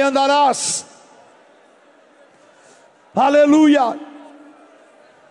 [0.00, 0.84] andarás,
[3.14, 3.98] aleluia,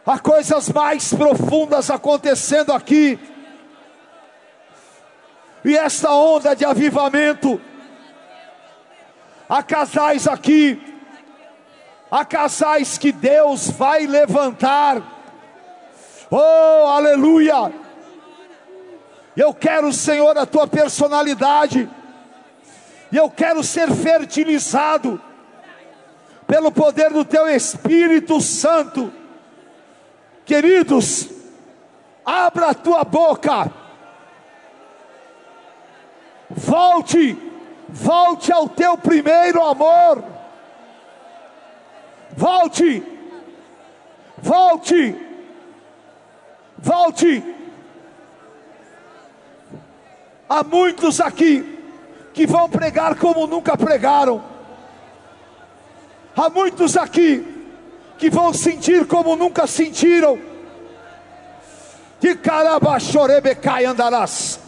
[0.06, 3.20] há coisas mais profundas acontecendo aqui,
[5.66, 7.60] e esta onda de avivamento,
[9.50, 10.80] Há casais aqui,
[12.12, 15.02] há casais que Deus vai levantar.
[16.30, 17.74] Oh, aleluia!
[19.36, 21.90] Eu quero, Senhor, a tua personalidade,
[23.12, 25.20] e eu quero ser fertilizado
[26.46, 29.12] pelo poder do teu Espírito Santo.
[30.46, 31.28] Queridos,
[32.24, 33.72] abra a tua boca,
[36.52, 37.49] volte
[37.92, 40.24] Volte ao teu primeiro amor.
[42.36, 43.04] Volte.
[44.38, 45.16] Volte.
[46.78, 47.56] Volte.
[50.48, 51.78] Há muitos aqui
[52.34, 54.44] que vão pregar como nunca pregaram.
[56.36, 57.46] Há muitos aqui
[58.18, 60.40] que vão sentir como nunca sentiram.
[62.20, 64.60] De carabachorebecai andarás.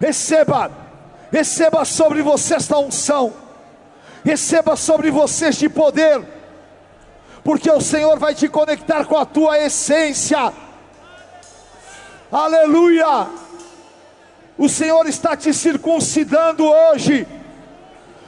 [0.00, 0.83] Receba,
[1.34, 3.32] receba sobre você esta unção,
[4.24, 6.24] receba sobre você este poder,
[7.42, 10.52] porque o Senhor vai te conectar com a tua essência.
[12.30, 13.26] Aleluia!
[14.56, 17.26] O Senhor está te circuncidando hoje.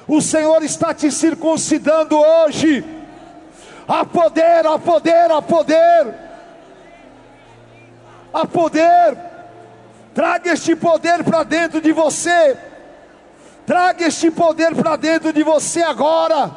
[0.09, 2.85] O Senhor está te circuncidando hoje.
[3.87, 6.15] Há poder, há poder, há poder.
[8.35, 9.17] Há poder.
[10.13, 12.59] Traga este poder para dentro de você.
[13.67, 16.53] Traga este poder para dentro de você agora.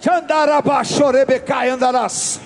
[0.00, 2.40] Chandarabashorebecai andarás.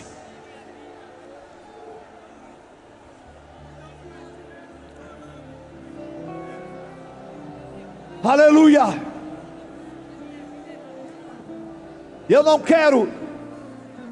[8.25, 9.01] Aleluia.
[12.29, 13.09] Eu não quero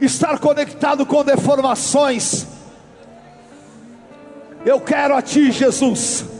[0.01, 2.47] estar conectado com deformações.
[4.65, 6.32] Eu quero a Ti, Jesus.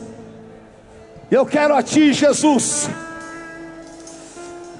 [1.33, 2.87] Eu quero a Ti, Jesus.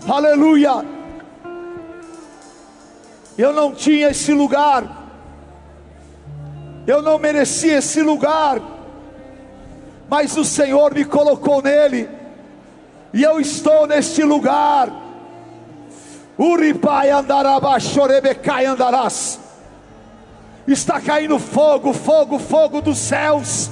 [0.08, 0.86] Aleluia.
[3.36, 4.84] Eu não tinha esse lugar.
[6.86, 8.62] Eu não merecia esse lugar.
[10.08, 12.08] Mas o Senhor me colocou nele
[13.12, 14.91] e eu estou neste lugar.
[16.38, 19.39] Uripai andarabachorebecai andarás.
[20.68, 23.72] Está caindo fogo, fogo, fogo dos céus.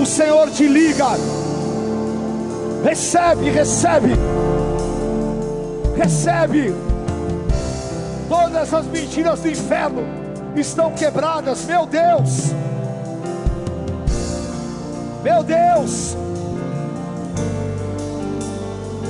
[0.00, 1.08] O Senhor te liga.
[2.82, 4.14] Recebe, recebe.
[5.96, 6.74] Recebe.
[8.28, 10.02] Todas as mentiras do inferno
[10.56, 12.52] estão quebradas, meu Deus.
[15.22, 16.16] Meu Deus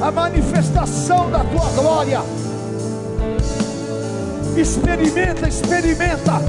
[0.01, 2.22] a manifestação da tua glória.
[4.57, 6.41] Experimenta, experimenta.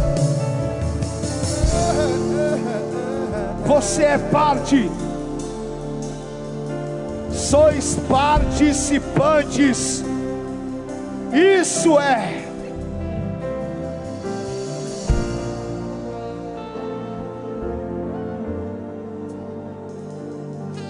[3.66, 4.90] Você é parte,
[7.32, 10.04] sois participantes.
[11.34, 12.42] Isso é.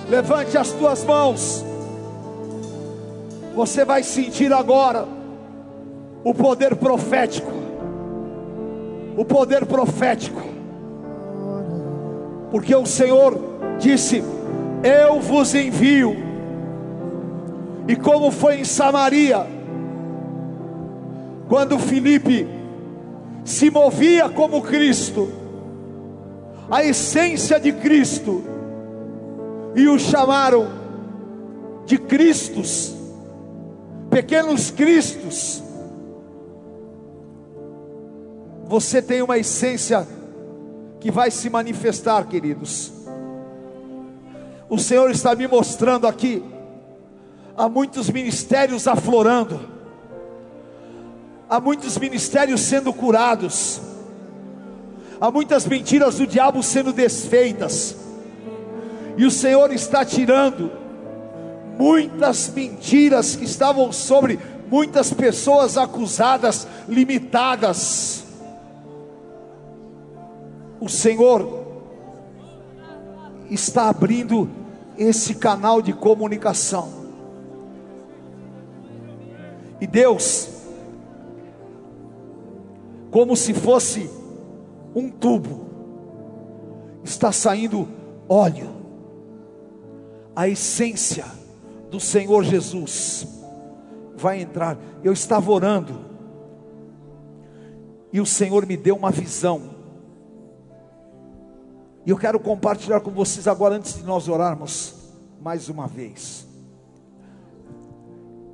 [0.09, 1.63] Levante as tuas mãos.
[3.55, 5.07] Você vai sentir agora
[6.23, 7.51] o poder profético.
[9.15, 10.60] O poder profético.
[12.51, 13.39] Porque o Senhor
[13.79, 14.23] disse:
[14.83, 16.15] Eu vos envio.
[17.87, 19.47] E como foi em Samaria,
[21.49, 22.47] quando Filipe
[23.43, 25.29] se movia como Cristo,
[26.69, 28.43] a essência de Cristo,
[29.75, 30.67] e o chamaram
[31.85, 33.01] de Cristos
[34.11, 35.63] pequenos cristos.
[38.65, 40.05] Você tem uma essência
[41.01, 42.93] que vai se manifestar, queridos.
[44.69, 46.43] O Senhor está me mostrando aqui,
[47.57, 49.59] há muitos ministérios aflorando,
[51.49, 53.81] há muitos ministérios sendo curados,
[55.19, 57.97] há muitas mentiras do diabo sendo desfeitas,
[59.17, 60.71] e o Senhor está tirando
[61.77, 64.39] muitas mentiras que estavam sobre
[64.69, 68.30] muitas pessoas acusadas, limitadas.
[70.81, 71.63] O Senhor
[73.51, 74.49] está abrindo
[74.97, 76.89] esse canal de comunicação.
[79.79, 80.49] E Deus,
[83.11, 84.09] como se fosse
[84.95, 85.67] um tubo,
[87.03, 87.87] está saindo
[88.27, 88.69] óleo,
[90.35, 91.25] a essência
[91.91, 93.27] do Senhor Jesus
[94.15, 94.79] vai entrar.
[95.03, 95.99] Eu estava orando
[98.11, 99.70] e o Senhor me deu uma visão.
[102.05, 104.95] E eu quero compartilhar com vocês agora, antes de nós orarmos,
[105.39, 106.47] mais uma vez.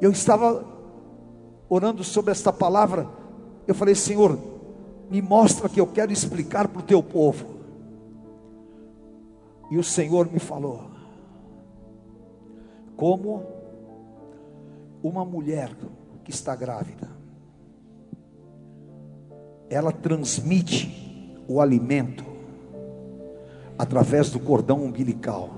[0.01, 0.65] Eu estava
[1.69, 3.07] orando sobre esta palavra.
[3.65, 4.37] Eu falei, Senhor,
[5.09, 7.57] me mostra que eu quero explicar para o teu povo.
[9.71, 10.83] E o Senhor me falou:
[12.97, 13.43] como
[15.01, 15.71] uma mulher
[16.23, 17.15] que está grávida.
[19.69, 22.26] Ela transmite o alimento
[23.77, 25.51] através do cordão umbilical.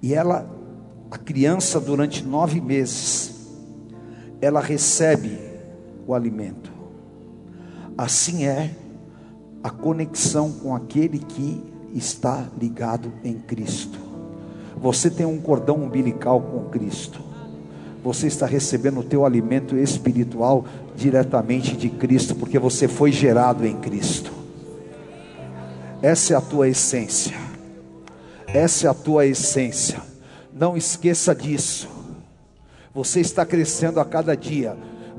[0.00, 0.48] E ela,
[1.10, 3.34] a criança, durante nove meses,
[4.40, 5.38] ela recebe
[6.06, 6.70] o alimento.
[7.96, 8.70] Assim é
[9.62, 11.62] a conexão com aquele que
[11.94, 13.98] está ligado em Cristo.
[14.80, 17.20] Você tem um cordão umbilical com Cristo.
[18.04, 20.64] Você está recebendo o teu alimento espiritual
[20.94, 24.37] diretamente de Cristo, porque você foi gerado em Cristo.
[26.00, 27.36] Essa é a tua essência.
[28.46, 30.00] Essa é a tua essência.
[30.52, 31.88] Não esqueça disso.
[32.94, 34.76] Você está crescendo a cada dia.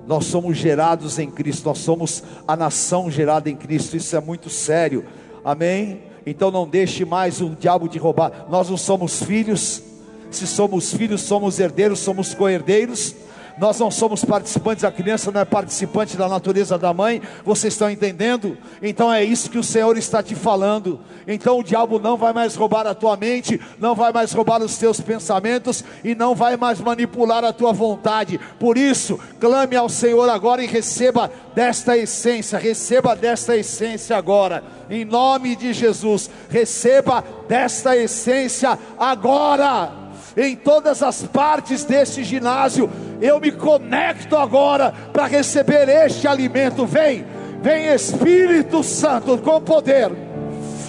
[0.08, 3.96] Nós somos gerados em Cristo, nós somos a nação gerada em Cristo.
[3.96, 5.06] Isso é muito sério.
[5.44, 6.02] Amém?
[6.26, 8.48] Então não deixe mais o diabo de roubar.
[8.50, 9.84] Nós não somos filhos.
[10.32, 13.16] Se somos filhos, somos herdeiros, somos co-herdeiros.
[13.60, 17.92] Nós não somos participantes, a criança não é participante da natureza da mãe, vocês estão
[17.92, 18.58] entendendo?
[18.82, 21.00] Então é isso que o Senhor está te falando.
[21.28, 24.78] Então o diabo não vai mais roubar a tua mente, não vai mais roubar os
[24.78, 28.40] teus pensamentos e não vai mais manipular a tua vontade.
[28.58, 35.04] Por isso, clame ao Senhor agora e receba desta essência, receba desta essência agora, em
[35.04, 39.99] nome de Jesus, receba desta essência agora
[40.36, 42.90] em todas as partes deste ginásio.
[43.22, 46.86] Eu me conecto agora para receber este alimento.
[46.86, 47.26] Vem,
[47.62, 50.12] vem Espírito Santo com poder.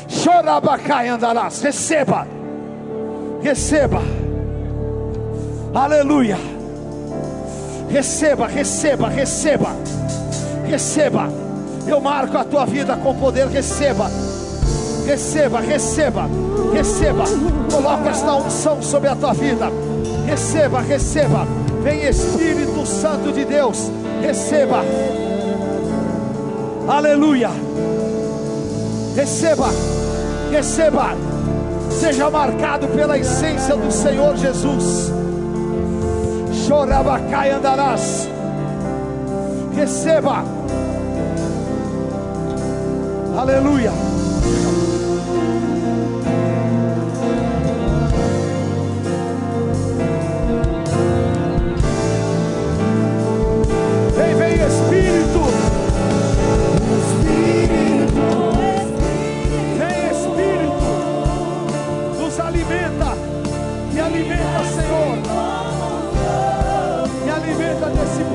[0.09, 1.63] Chorabacai andarás.
[1.63, 2.27] Receba,
[3.43, 4.03] receba.
[5.75, 6.37] Aleluia.
[7.91, 9.71] Receba, receba, receba,
[10.69, 11.29] receba.
[11.87, 13.49] Eu marco a tua vida com poder.
[13.49, 14.09] Receba
[15.11, 16.29] receba, receba,
[16.73, 17.25] receba.
[17.73, 19.67] Coloca esta unção sobre a tua vida.
[20.25, 21.47] Receba, receba.
[21.83, 23.91] Vem Espírito Santo de Deus,
[24.23, 24.85] receba.
[26.89, 27.51] Aleluia.
[29.17, 29.71] Receba,
[30.53, 31.17] receba.
[31.91, 35.13] Seja marcado pela essência do Senhor Jesus.
[36.69, 38.29] Chorabacai andarás.
[39.75, 40.45] Receba.
[43.37, 43.91] Aleluia.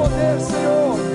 [0.06, 1.15] poder, Senhor.